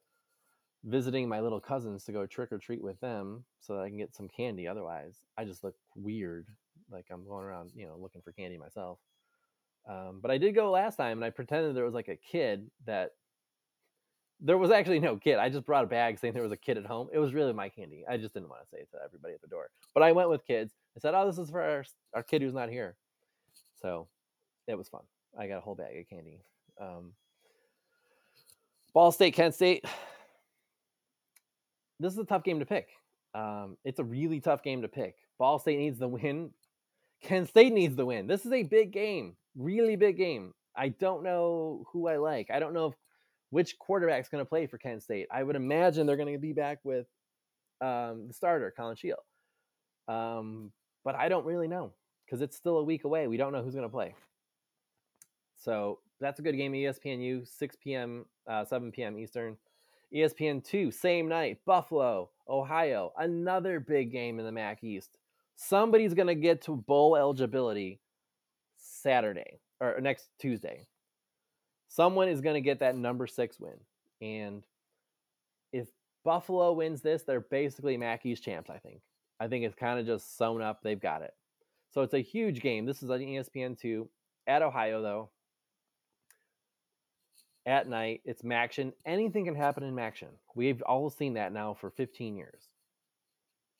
visiting 0.83 1.29
my 1.29 1.41
little 1.41 1.59
cousins 1.59 2.03
to 2.05 2.11
go 2.11 2.25
trick 2.25 2.51
or 2.51 2.57
treat 2.57 2.83
with 2.83 2.99
them 2.99 3.45
so 3.61 3.75
that 3.75 3.83
I 3.83 3.89
can 3.89 3.99
get 3.99 4.15
some 4.15 4.27
candy. 4.27 4.67
Otherwise, 4.67 5.17
I 5.37 5.45
just 5.45 5.63
look 5.63 5.75
weird, 5.95 6.47
like 6.91 7.05
I'm 7.11 7.25
going 7.25 7.43
around, 7.43 7.71
you 7.75 7.85
know, 7.85 7.97
looking 7.97 8.21
for 8.21 8.31
candy 8.31 8.57
myself. 8.57 8.99
Um, 9.87 10.19
but 10.21 10.31
I 10.31 10.37
did 10.37 10.55
go 10.55 10.71
last 10.71 10.95
time, 10.95 11.17
and 11.17 11.25
I 11.25 11.29
pretended 11.29 11.75
there 11.75 11.85
was 11.85 11.93
like 11.93 12.07
a 12.07 12.15
kid 12.15 12.69
that 12.85 13.11
there 14.41 14.57
was 14.57 14.71
actually 14.71 14.99
no 14.99 15.17
kid. 15.17 15.37
I 15.37 15.49
just 15.49 15.65
brought 15.65 15.83
a 15.83 15.87
bag 15.87 16.19
saying 16.19 16.33
there 16.33 16.43
was 16.43 16.51
a 16.51 16.57
kid 16.57 16.77
at 16.77 16.85
home. 16.85 17.07
It 17.13 17.19
was 17.19 17.33
really 17.33 17.53
my 17.53 17.69
candy. 17.69 18.03
I 18.09 18.17
just 18.17 18.33
didn't 18.33 18.49
want 18.49 18.61
to 18.63 18.67
say 18.69 18.81
it 18.81 18.89
to 18.91 18.97
everybody 19.03 19.33
at 19.33 19.41
the 19.41 19.47
door. 19.47 19.69
But 19.93 20.03
I 20.03 20.11
went 20.11 20.29
with 20.29 20.45
kids. 20.45 20.73
I 20.95 20.99
said, 20.99 21.13
"Oh, 21.13 21.25
this 21.25 21.37
is 21.37 21.49
for 21.49 21.61
our, 21.61 21.85
our 22.13 22.23
kid 22.23 22.41
who's 22.41 22.53
not 22.53 22.69
here." 22.69 22.95
So 23.81 24.07
it 24.67 24.77
was 24.77 24.89
fun. 24.89 25.03
I 25.37 25.47
got 25.47 25.57
a 25.57 25.61
whole 25.61 25.75
bag 25.75 25.97
of 25.97 26.09
candy. 26.09 26.41
Um, 26.81 27.13
Ball 28.93 29.11
State, 29.11 29.33
Kent 29.33 29.53
State. 29.53 29.85
This 31.99 32.11
is 32.11 32.19
a 32.19 32.25
tough 32.25 32.43
game 32.43 32.59
to 32.59 32.65
pick. 32.65 32.89
Um, 33.33 33.77
it's 33.85 33.99
a 33.99 34.03
really 34.03 34.39
tough 34.39 34.63
game 34.63 34.81
to 34.81 34.87
pick. 34.87 35.15
Ball 35.37 35.59
State 35.59 35.79
needs 35.79 35.99
the 35.99 36.07
win. 36.07 36.51
Kent 37.25 37.49
State 37.49 37.73
needs 37.73 37.95
the 37.95 38.05
win. 38.05 38.27
This 38.27 38.45
is 38.45 38.51
a 38.51 38.61
big 38.61 38.91
game, 38.91 39.35
really 39.57 39.95
big 39.95 40.15
game. 40.15 40.53
I 40.75 40.89
don't 40.89 41.23
know 41.23 41.83
who 41.91 42.07
I 42.07 42.17
like. 42.17 42.51
I 42.51 42.59
don't 42.59 42.73
know 42.73 42.87
if 42.87 42.93
which 43.49 43.79
quarterback's 43.79 44.29
going 44.29 44.43
to 44.43 44.49
play 44.49 44.67
for 44.67 44.77
Kent 44.77 45.01
State. 45.01 45.27
I 45.31 45.41
would 45.41 45.55
imagine 45.55 46.05
they're 46.05 46.17
going 46.17 46.33
to 46.33 46.39
be 46.39 46.53
back 46.53 46.79
with 46.83 47.07
um, 47.81 48.27
the 48.27 48.33
starter, 48.33 48.71
Collin 48.75 48.95
Schlee. 48.95 49.13
Um, 50.07 50.71
but 51.03 51.15
I 51.15 51.27
don't 51.29 51.45
really 51.45 51.67
know 51.67 51.93
because 52.25 52.41
it's 52.41 52.55
still 52.55 52.77
a 52.77 52.83
week 52.83 53.05
away. 53.05 53.27
We 53.27 53.37
don't 53.37 53.53
know 53.53 53.63
who's 53.63 53.73
going 53.73 53.87
to 53.87 53.89
play. 53.89 54.13
So 55.57 55.99
that's 56.19 56.39
a 56.39 56.43
good 56.43 56.57
game. 56.57 56.73
ESPNU, 56.73 57.47
6 57.47 57.75
p.m., 57.83 58.25
uh, 58.47 58.65
7 58.65 58.91
p.m. 58.91 59.17
Eastern. 59.17 59.57
ESPN 60.13 60.63
2, 60.63 60.91
same 60.91 61.27
night, 61.27 61.57
Buffalo, 61.65 62.29
Ohio. 62.47 63.13
Another 63.17 63.79
big 63.79 64.11
game 64.11 64.37
in 64.37 64.45
the 64.45 64.51
MAC 64.51 64.83
East. 64.83 65.17
Somebody's 65.55 66.13
going 66.13 66.27
to 66.27 66.35
get 66.35 66.63
to 66.63 66.75
bowl 66.75 67.15
eligibility 67.15 67.99
Saturday 68.77 69.59
or 69.79 69.99
next 70.01 70.29
Tuesday 70.39 70.87
someone 71.95 72.27
is 72.27 72.41
going 72.41 72.55
to 72.55 72.61
get 72.61 72.79
that 72.79 72.97
number 72.97 73.25
six 73.25 73.59
win. 73.59 73.77
And 74.21 74.63
if 75.71 75.87
Buffalo 76.23 76.73
wins 76.73 77.01
this, 77.01 77.23
they're 77.23 77.39
basically 77.39 77.97
MAC 77.97 78.25
East 78.25 78.43
champs, 78.43 78.69
I 78.69 78.77
think. 78.77 79.01
I 79.39 79.47
think 79.47 79.65
it's 79.65 79.75
kind 79.75 79.99
of 79.99 80.05
just 80.05 80.37
sewn 80.37 80.61
up. 80.61 80.81
They've 80.81 80.99
got 80.99 81.21
it. 81.21 81.33
So 81.91 82.01
it's 82.01 82.13
a 82.13 82.19
huge 82.19 82.61
game. 82.61 82.85
This 82.85 83.01
is 83.01 83.09
on 83.09 83.19
ESPN2 83.19 84.07
at 84.47 84.61
Ohio, 84.61 85.01
though. 85.01 85.29
At 87.65 87.87
night, 87.87 88.21
it's 88.25 88.43
MACtion. 88.43 88.93
Anything 89.05 89.45
can 89.45 89.55
happen 89.55 89.83
in 89.83 89.95
MACtion. 89.95 90.27
We've 90.53 90.81
all 90.83 91.09
seen 91.09 91.33
that 91.33 91.53
now 91.53 91.73
for 91.73 91.89
15 91.89 92.35
years. 92.35 92.69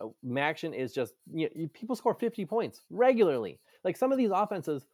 Oh, 0.02 0.14
MACtion 0.26 0.76
is 0.76 0.94
just, 0.94 1.14
you 1.34 1.50
know, 1.56 1.68
people 1.74 1.96
score 1.96 2.14
50 2.14 2.46
points 2.46 2.82
regularly. 2.90 3.60
Like 3.84 3.96
some 3.96 4.12
of 4.12 4.18
these 4.18 4.32
offenses 4.34 4.88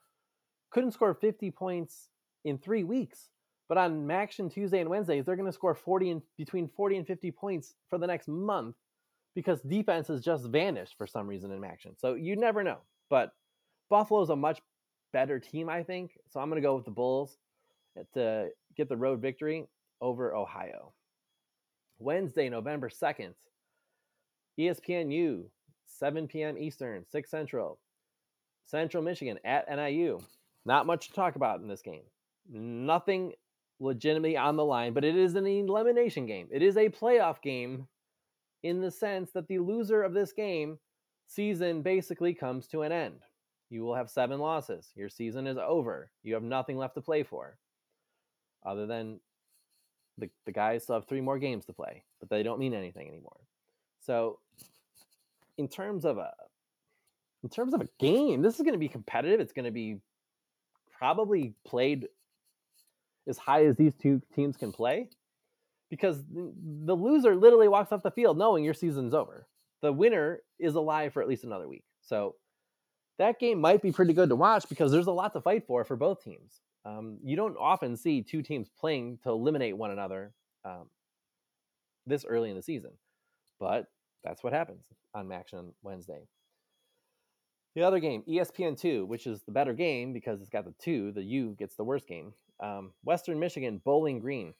couldn't 0.70 0.92
score 0.92 1.14
50 1.14 1.50
points 1.52 2.10
in 2.46 2.58
three 2.58 2.84
weeks. 2.84 3.30
But 3.68 3.78
on 3.78 4.06
MACtion 4.06 4.54
Tuesday 4.54 4.80
and 4.80 4.90
Wednesdays, 4.90 5.26
they're 5.26 5.36
going 5.36 5.48
to 5.48 5.54
score 5.54 5.74
40 5.74 6.12
and 6.12 6.22
between 6.38 6.68
40 6.68 6.98
and 6.98 7.08
50 7.08 7.32
points 7.32 7.76
for 7.90 7.98
the 7.98 8.08
next 8.08 8.28
month 8.28 8.76
because 9.34 9.62
defense 9.62 10.08
has 10.10 10.22
just 10.22 10.46
vanished 10.46 10.98
for 10.98 11.08
some 11.08 11.26
reason 11.26 11.52
in 11.52 11.62
MACtion. 11.62 11.98
So 11.98 12.16
you 12.16 12.36
never 12.36 12.64
know. 12.64 12.80
But 13.10 13.32
Buffalo's 13.90 14.30
a 14.30 14.36
much 14.36 14.62
better 15.14 15.40
team, 15.40 15.70
I 15.70 15.84
think. 15.84 16.18
So 16.30 16.40
I'm 16.40 16.50
going 16.50 16.62
to 16.62 16.66
go 16.66 16.76
with 16.76 16.86
the 16.86 16.92
Bulls 16.92 17.38
to 18.14 18.50
get 18.76 18.90
the 18.90 18.98
road 18.98 19.22
victory 19.22 19.68
over 20.02 20.36
Ohio. 20.36 20.94
Wednesday, 22.00 22.50
November 22.50 22.90
2nd, 22.90 23.34
ESPNU, 24.60 25.46
7 25.86 26.28
p.m. 26.28 26.58
Eastern, 26.58 27.06
6 27.10 27.30
Central. 27.30 27.80
Central 28.66 29.04
Michigan 29.04 29.40
at 29.44 29.68
NIU. 29.70 30.20
Not 30.66 30.86
much 30.86 31.08
to 31.08 31.14
talk 31.14 31.36
about 31.36 31.60
in 31.60 31.68
this 31.68 31.82
game 31.82 32.04
nothing 32.50 33.34
legitimately 33.80 34.38
on 34.38 34.56
the 34.56 34.66
line, 34.66 34.94
but 34.94 35.06
it 35.06 35.16
is 35.16 35.36
an 35.36 35.48
elimination 35.48 36.26
game. 36.26 36.48
It 36.52 36.62
is 36.62 36.78
a 36.78 36.90
playoff 36.90 37.42
game 37.42 37.88
in 38.64 38.82
the 38.82 38.92
sense 38.92 39.32
that 39.32 39.48
the 39.48 39.60
loser 39.60 40.04
of 40.04 40.14
this 40.14 40.34
game 40.34 40.78
season 41.28 41.82
basically 41.82 42.34
comes 42.34 42.68
to 42.68 42.84
an 42.84 42.92
end. 42.92 43.22
You 43.70 43.84
will 43.84 43.96
have 43.96 44.10
seven 44.10 44.40
losses. 44.40 44.92
Your 44.96 45.10
season 45.10 45.48
is 45.48 45.58
over. 45.58 46.12
You 46.24 46.34
have 46.34 46.44
nothing 46.44 46.78
left 46.78 46.96
to 46.96 47.02
play 47.02 47.24
for, 47.24 47.58
other 48.66 48.86
than 48.86 49.20
the, 50.18 50.30
the 50.46 50.52
guys 50.52 50.84
still 50.84 50.96
have 50.96 51.08
three 51.08 51.22
more 51.22 51.40
games 51.40 51.66
to 51.66 51.74
play, 51.74 52.04
but 52.20 52.30
they 52.30 52.44
don't 52.44 52.60
mean 52.60 52.74
anything 52.74 53.08
anymore. 53.08 53.40
So, 54.02 54.40
in 55.58 55.68
terms 55.68 56.06
of 56.06 56.18
a 56.18 56.32
in 57.44 57.50
terms 57.50 57.74
of 57.74 57.82
a 57.82 57.88
game, 58.00 58.42
this 58.42 58.56
is 58.56 58.62
going 58.62 58.74
to 58.74 58.80
be 58.80 58.88
competitive. 58.88 59.40
It's 59.40 59.54
going 59.54 59.66
to 59.66 59.72
be 59.72 60.00
probably 60.98 61.54
played 61.66 62.08
as 63.28 63.38
high 63.38 63.66
as 63.66 63.76
these 63.76 63.96
two 63.96 64.22
teams 64.36 64.58
can 64.58 64.72
play 64.72 65.10
because 65.90 66.24
the 66.30 66.96
loser 66.96 67.36
literally 67.36 67.68
walks 67.68 67.92
off 67.92 68.04
the 68.04 68.12
field 68.12 68.38
knowing 68.38 68.64
your 68.64 68.74
season's 68.74 69.14
over. 69.14 69.48
The 69.82 69.92
winner 69.92 70.42
is 70.60 70.76
alive 70.76 71.14
for 71.14 71.22
at 71.22 71.28
least 71.28 71.44
another 71.44 71.68
week. 71.68 71.84
So 72.02 72.36
that 73.18 73.40
game 73.40 73.60
might 73.60 73.82
be 73.82 73.92
pretty 73.92 74.14
good 74.14 74.30
to 74.30 74.36
watch 74.36 74.68
because 74.70 74.92
there's 74.92 75.08
a 75.08 75.12
lot 75.12 75.34
to 75.34 75.42
fight 75.42 75.66
for 75.66 75.84
for 75.84 75.96
both 75.96 76.24
teams. 76.24 76.62
Um, 76.86 77.18
you 77.24 77.36
don't 77.36 77.58
often 77.60 77.96
see 77.96 78.22
two 78.22 78.42
teams 78.42 78.70
playing 78.80 79.20
to 79.24 79.30
eliminate 79.30 79.78
one 79.78 79.92
another 79.92 80.34
um, 80.66 80.90
this 82.08 82.26
early 82.26 82.50
in 82.50 82.56
the 82.56 82.64
season, 82.64 82.92
but 83.62 83.86
that's 84.24 84.44
what 84.44 84.52
happens 84.52 84.84
on 85.14 85.28
MACtion 85.28 85.72
Wednesday. 85.84 86.28
The 87.76 87.84
other 87.84 88.00
game, 88.00 88.24
ESPN2, 88.28 89.08
which 89.08 89.28
is 89.28 89.44
the 89.44 89.54
better 89.54 89.74
game 89.74 90.12
because 90.12 90.42
it's 90.42 90.50
got 90.50 90.66
the 90.66 90.74
two, 90.82 91.14
the 91.14 91.24
U 91.24 91.56
gets 91.58 91.76
the 91.76 91.86
worst 91.86 92.08
game. 92.08 92.34
Um, 92.62 92.92
Western 93.06 93.40
Michigan, 93.40 93.82
Bowling 93.86 94.20
Green. 94.20 94.54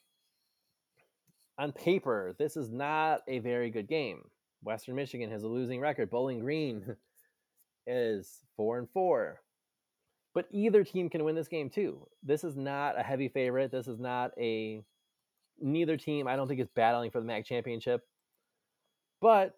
On 1.58 1.72
paper, 1.72 2.34
this 2.38 2.56
is 2.56 2.70
not 2.70 3.20
a 3.28 3.40
very 3.40 3.70
good 3.70 3.88
game. 3.88 4.22
Western 4.62 4.94
Michigan 4.94 5.30
has 5.30 5.42
a 5.42 5.48
losing 5.48 5.80
record. 5.80 6.08
Bowling 6.08 6.40
Green 6.40 6.96
is 7.86 8.38
four 8.56 8.78
and 8.78 8.88
four. 8.94 9.40
But 10.32 10.46
either 10.50 10.82
team 10.84 11.10
can 11.10 11.24
win 11.24 11.34
this 11.34 11.48
game 11.48 11.68
too. 11.68 12.06
This 12.22 12.44
is 12.44 12.56
not 12.56 12.98
a 12.98 13.02
heavy 13.02 13.28
favorite. 13.28 13.70
This 13.70 13.88
is 13.88 13.98
not 13.98 14.30
a 14.38 14.82
neither 15.60 15.98
team 15.98 16.26
I 16.26 16.36
don't 16.36 16.48
think 16.48 16.60
is 16.60 16.68
battling 16.74 17.10
for 17.10 17.20
the 17.20 17.26
MAC 17.26 17.44
championship. 17.44 18.02
But 19.22 19.56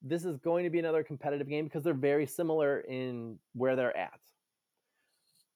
this 0.00 0.24
is 0.24 0.38
going 0.38 0.64
to 0.64 0.70
be 0.70 0.78
another 0.78 1.02
competitive 1.02 1.48
game 1.48 1.64
because 1.64 1.82
they're 1.82 1.92
very 1.92 2.26
similar 2.26 2.80
in 2.80 3.38
where 3.52 3.76
they're 3.76 3.96
at. 3.96 4.20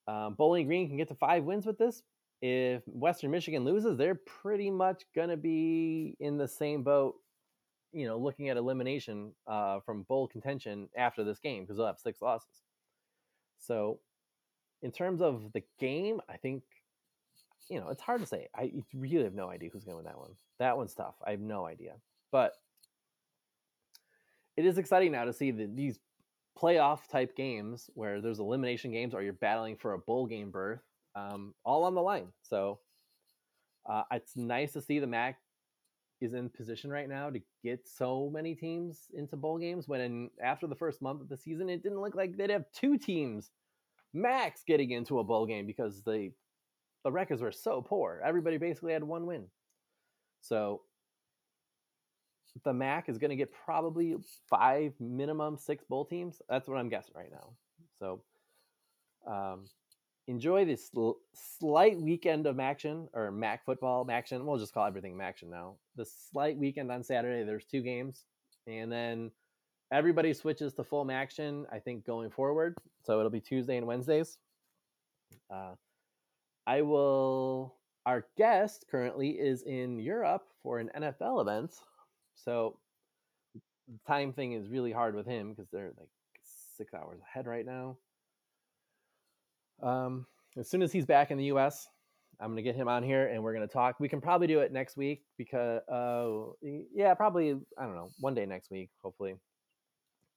Um, 0.06 0.34
Bowling 0.34 0.66
Green 0.66 0.88
can 0.88 0.98
get 0.98 1.08
to 1.08 1.14
five 1.14 1.44
wins 1.44 1.64
with 1.64 1.78
this 1.78 2.02
if 2.42 2.82
Western 2.86 3.30
Michigan 3.30 3.64
loses, 3.64 3.96
they're 3.96 4.14
pretty 4.14 4.70
much 4.70 5.04
going 5.14 5.30
to 5.30 5.36
be 5.36 6.16
in 6.20 6.36
the 6.36 6.46
same 6.46 6.82
boat, 6.82 7.14
you 7.92 8.06
know, 8.06 8.18
looking 8.18 8.50
at 8.50 8.56
elimination 8.56 9.32
uh, 9.46 9.80
from 9.80 10.02
bowl 10.02 10.28
contention 10.28 10.88
after 10.96 11.24
this 11.24 11.38
game 11.38 11.62
because 11.62 11.76
they'll 11.76 11.86
have 11.86 11.98
six 11.98 12.20
losses. 12.20 12.62
So, 13.58 14.00
in 14.82 14.92
terms 14.92 15.22
of 15.22 15.50
the 15.54 15.62
game, 15.80 16.20
I 16.28 16.36
think, 16.36 16.62
you 17.70 17.80
know, 17.80 17.88
it's 17.88 18.02
hard 18.02 18.20
to 18.20 18.26
say. 18.26 18.48
I 18.54 18.70
really 18.94 19.24
have 19.24 19.34
no 19.34 19.48
idea 19.48 19.70
who's 19.72 19.84
going 19.84 19.94
to 19.94 19.96
win 19.96 20.04
that 20.04 20.18
one. 20.18 20.32
That 20.58 20.76
one's 20.76 20.94
tough. 20.94 21.14
I 21.26 21.30
have 21.30 21.40
no 21.40 21.64
idea. 21.66 21.94
But 22.30 22.52
it 24.56 24.64
is 24.64 24.78
exciting 24.78 25.12
now 25.12 25.24
to 25.24 25.32
see 25.32 25.50
that 25.50 25.76
these 25.76 25.98
playoff 26.58 27.06
type 27.10 27.36
games 27.36 27.90
where 27.94 28.20
there's 28.20 28.38
elimination 28.38 28.90
games 28.90 29.14
or 29.14 29.22
you're 29.22 29.34
battling 29.34 29.76
for 29.76 29.92
a 29.92 29.98
bowl 29.98 30.26
game 30.26 30.50
berth 30.50 30.80
um, 31.14 31.54
all 31.64 31.84
on 31.84 31.94
the 31.94 32.00
line. 32.00 32.28
So 32.42 32.80
uh, 33.88 34.02
it's 34.12 34.36
nice 34.36 34.72
to 34.72 34.80
see 34.80 34.98
the 34.98 35.06
MAC 35.06 35.36
is 36.20 36.32
in 36.32 36.48
position 36.48 36.90
right 36.90 37.08
now 37.08 37.28
to 37.28 37.40
get 37.62 37.86
so 37.86 38.30
many 38.32 38.54
teams 38.54 39.08
into 39.12 39.36
bowl 39.36 39.58
games. 39.58 39.86
When 39.86 40.00
in, 40.00 40.30
after 40.42 40.66
the 40.66 40.74
first 40.74 41.02
month 41.02 41.20
of 41.20 41.28
the 41.28 41.36
season, 41.36 41.68
it 41.68 41.82
didn't 41.82 42.00
look 42.00 42.14
like 42.14 42.36
they'd 42.36 42.50
have 42.50 42.64
two 42.72 42.96
teams 42.96 43.50
max 44.14 44.62
getting 44.66 44.92
into 44.92 45.18
a 45.18 45.24
bowl 45.24 45.46
game 45.46 45.66
because 45.66 46.02
the 46.02 46.30
the 47.04 47.12
records 47.12 47.42
were 47.42 47.52
so 47.52 47.82
poor. 47.82 48.20
Everybody 48.24 48.56
basically 48.56 48.92
had 48.92 49.04
one 49.04 49.26
win. 49.26 49.44
So 50.40 50.80
the 52.64 52.72
MAC 52.72 53.08
is 53.08 53.18
going 53.18 53.30
to 53.30 53.36
get 53.36 53.52
probably 53.52 54.16
five 54.48 54.92
minimum 55.00 55.56
six 55.56 55.84
bowl 55.84 56.04
teams. 56.04 56.40
That's 56.48 56.68
what 56.68 56.78
I'm 56.78 56.88
guessing 56.88 57.14
right 57.16 57.30
now. 57.30 57.50
So 57.98 58.20
um, 59.26 59.64
enjoy 60.28 60.64
this 60.64 60.90
slight 61.34 62.00
weekend 62.00 62.46
of 62.46 62.58
action 62.60 63.08
or 63.12 63.30
MAC 63.30 63.64
football 63.64 64.06
action. 64.10 64.44
We'll 64.46 64.58
just 64.58 64.74
call 64.74 64.86
everything 64.86 65.18
action 65.20 65.50
now. 65.50 65.76
The 65.96 66.04
slight 66.04 66.56
weekend 66.56 66.90
on 66.90 67.02
Saturday. 67.02 67.44
There's 67.44 67.64
two 67.64 67.82
games, 67.82 68.24
and 68.66 68.90
then 68.90 69.30
everybody 69.92 70.32
switches 70.32 70.72
to 70.74 70.84
full 70.84 71.10
action. 71.10 71.66
I 71.72 71.78
think 71.78 72.06
going 72.06 72.30
forward, 72.30 72.76
so 73.04 73.18
it'll 73.18 73.30
be 73.30 73.40
Tuesday 73.40 73.76
and 73.76 73.86
Wednesdays. 73.86 74.38
Uh, 75.52 75.74
I 76.66 76.82
will. 76.82 77.74
Our 78.04 78.24
guest 78.36 78.84
currently 78.88 79.30
is 79.30 79.62
in 79.62 79.98
Europe 79.98 80.44
for 80.62 80.78
an 80.78 80.90
NFL 80.96 81.40
event, 81.40 81.72
so 82.36 82.78
the 83.54 83.98
time 84.06 84.32
thing 84.32 84.52
is 84.52 84.68
really 84.68 84.92
hard 84.92 85.14
with 85.14 85.26
him 85.26 85.50
because 85.50 85.68
they're 85.70 85.92
like 85.98 86.08
six 86.76 86.94
hours 86.94 87.18
ahead 87.22 87.46
right 87.46 87.66
now. 87.66 87.96
Um, 89.82 90.26
as 90.56 90.68
soon 90.68 90.82
as 90.82 90.92
he's 90.92 91.06
back 91.06 91.30
in 91.30 91.38
the 91.38 91.44
U.S., 91.44 91.88
I'm 92.40 92.50
gonna 92.50 92.62
get 92.62 92.76
him 92.76 92.88
on 92.88 93.02
here 93.02 93.28
and 93.28 93.42
we're 93.42 93.54
gonna 93.54 93.66
talk. 93.66 93.98
We 93.98 94.08
can 94.08 94.20
probably 94.20 94.46
do 94.46 94.60
it 94.60 94.72
next 94.72 94.96
week 94.96 95.22
because, 95.38 95.80
uh, 95.88 96.52
yeah, 96.94 97.14
probably 97.14 97.58
I 97.78 97.84
don't 97.84 97.94
know, 97.94 98.10
one 98.20 98.34
day 98.34 98.46
next 98.46 98.70
week, 98.70 98.90
hopefully, 99.02 99.36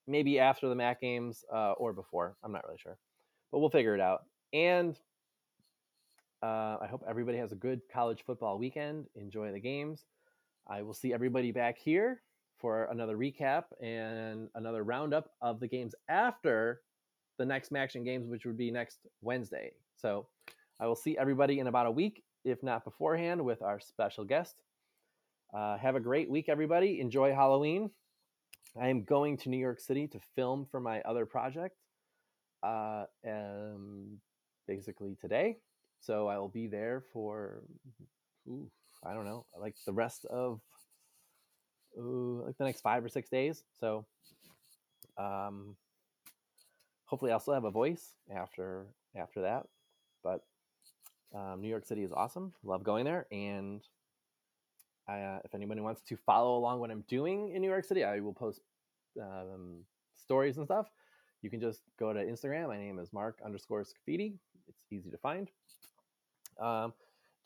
maybe 0.08 0.40
after 0.40 0.70
the 0.70 0.76
MAC 0.76 1.02
games 1.02 1.44
uh, 1.54 1.74
or 1.74 1.94
before. 1.94 2.36
I'm 2.44 2.52
not 2.52 2.66
really 2.66 2.80
sure, 2.82 2.98
but 3.52 3.60
we'll 3.60 3.70
figure 3.70 3.96
it 3.96 4.02
out. 4.02 4.24
And 4.54 4.98
uh, 6.42 6.78
I 6.82 6.88
hope 6.90 7.04
everybody 7.08 7.38
has 7.38 7.52
a 7.52 7.56
good 7.56 7.82
college 7.92 8.24
football 8.26 8.58
weekend. 8.58 9.08
Enjoy 9.16 9.52
the 9.52 9.60
games. 9.60 10.06
I 10.70 10.84
will 10.84 10.94
see 10.94 11.14
everybody 11.14 11.52
back 11.52 11.78
here 11.78 12.22
for 12.58 12.86
another 12.86 13.18
recap 13.18 13.64
and 13.82 14.50
another 14.54 14.84
roundup 14.84 15.32
of 15.42 15.60
the 15.60 15.68
games 15.68 15.96
after 16.08 16.82
the 17.40 17.46
next 17.46 17.74
Action 17.74 18.04
games, 18.04 18.28
which 18.28 18.46
would 18.46 18.58
be 18.58 18.70
next 18.70 19.00
Wednesday. 19.22 19.72
So 19.96 20.28
I 20.80 20.86
will 20.86 20.96
see 20.96 21.18
everybody 21.18 21.60
in 21.60 21.68
about 21.68 21.88
a 21.88 21.92
week, 21.92 22.24
if 22.46 22.62
not 22.62 22.84
beforehand, 22.84 23.44
with 23.44 23.62
our 23.62 23.80
special 23.80 24.26
guest. 24.26 24.56
Uh, 25.54 25.78
have 25.78 25.96
a 25.96 26.00
great 26.00 26.30
week, 26.30 26.50
everybody. 26.50 27.00
Enjoy 27.00 27.34
Halloween. 27.34 27.90
I 28.80 28.90
am 28.90 29.04
going 29.04 29.38
to 29.38 29.50
New 29.50 29.58
York 29.58 29.80
City 29.80 30.08
to 30.08 30.20
film 30.36 30.68
for 30.70 30.80
my 30.80 31.02
other 31.02 31.26
project, 31.26 31.78
uh, 32.62 33.06
um, 33.28 34.20
basically 34.68 35.18
today. 35.20 35.58
So 36.02 36.28
I 36.28 36.38
will 36.38 36.50
be 36.50 36.68
there 36.68 37.04
for, 37.12 37.64
ooh, 38.48 38.70
I 39.06 39.14
don't 39.14 39.26
know, 39.26 39.46
like 39.58 39.76
the 39.86 39.94
rest 39.94 40.26
of, 40.26 40.60
ooh, 41.98 42.44
like 42.46 42.58
the 42.58 42.66
next 42.66 42.82
five 42.82 43.04
or 43.04 43.10
six 43.10 43.30
days. 43.30 43.64
So, 43.80 44.06
um, 45.18 45.76
hopefully 47.06 47.32
I'll 47.32 47.40
still 47.40 47.54
have 47.54 47.66
a 47.66 47.72
voice 47.72 48.16
after 48.34 48.86
after 49.16 49.42
that. 49.42 49.68
But 50.24 50.44
um, 51.34 51.62
New 51.62 51.70
York 51.70 51.86
City 51.86 52.04
is 52.04 52.12
awesome. 52.12 52.54
Love 52.64 52.84
going 52.84 53.06
there. 53.06 53.26
And 53.32 53.82
I, 55.08 55.22
uh, 55.22 55.40
if 55.44 55.56
anybody 55.56 55.82
wants 55.82 56.02
to 56.10 56.18
follow 56.18 56.58
along 56.58 56.80
what 56.80 56.92
I'm 56.92 57.04
doing 57.08 57.52
in 57.54 57.62
New 57.62 57.70
York 57.70 57.86
City, 57.86 58.04
I 58.04 58.20
will 58.20 58.34
post 58.34 58.62
um, 59.20 59.84
stories 60.16 60.58
and 60.58 60.66
stuff. 60.66 60.88
You 61.42 61.50
can 61.50 61.60
just 61.60 61.82
go 61.98 62.14
to 62.14 62.20
Instagram. 62.20 62.68
My 62.68 62.78
name 62.78 63.00
is 63.00 63.14
Mark 63.14 63.40
underscore 63.44 63.84
Scafidi. 63.84 64.34
It's 64.68 64.78
easy 64.92 65.10
to 65.10 65.18
find. 65.18 65.50
Um, 66.60 66.94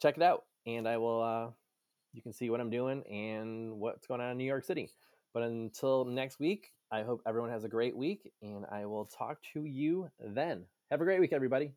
check 0.02 0.16
it 0.16 0.22
out, 0.22 0.44
and 0.66 0.88
I 0.88 0.96
will. 0.96 1.22
Uh, 1.22 1.50
you 2.12 2.22
can 2.22 2.32
see 2.32 2.48
what 2.48 2.60
I'm 2.60 2.70
doing 2.70 3.02
and 3.10 3.78
what's 3.80 4.06
going 4.06 4.20
on 4.20 4.30
in 4.30 4.38
New 4.38 4.44
York 4.44 4.64
City. 4.64 4.90
But 5.32 5.42
until 5.42 6.04
next 6.04 6.38
week, 6.38 6.70
I 6.92 7.02
hope 7.02 7.22
everyone 7.26 7.50
has 7.50 7.64
a 7.64 7.68
great 7.68 7.96
week, 7.96 8.30
and 8.40 8.64
I 8.70 8.86
will 8.86 9.06
talk 9.06 9.38
to 9.52 9.64
you 9.64 10.08
then. 10.20 10.64
Have 10.92 11.00
a 11.00 11.04
great 11.04 11.20
week, 11.20 11.32
everybody. 11.32 11.72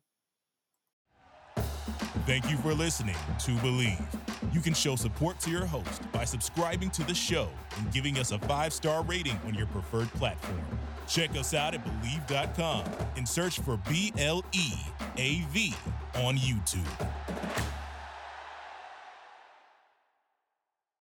Thank 2.24 2.50
you 2.50 2.56
for 2.58 2.74
listening 2.74 3.16
to 3.40 3.50
Bleav. 3.52 4.04
You 4.52 4.60
can 4.60 4.74
show 4.74 4.96
support 4.96 5.40
to 5.40 5.50
your 5.50 5.64
host 5.64 6.10
by 6.12 6.24
subscribing 6.24 6.90
to 6.90 7.02
the 7.04 7.14
show 7.14 7.48
and 7.78 7.90
giving 7.92 8.18
us 8.18 8.32
a 8.32 8.38
five 8.40 8.72
star 8.72 9.02
rating 9.04 9.38
on 9.46 9.54
your 9.54 9.66
preferred 9.66 10.08
platform. 10.12 10.60
Check 11.08 11.30
us 11.30 11.54
out 11.54 11.74
at 11.74 11.84
Bleav.com 11.84 12.84
and 13.16 13.26
search 13.26 13.60
for 13.60 13.80
B 13.88 14.12
L 14.18 14.44
E 14.52 14.72
A 15.16 15.40
V 15.50 15.74
on 16.16 16.36
YouTube. 16.36 17.47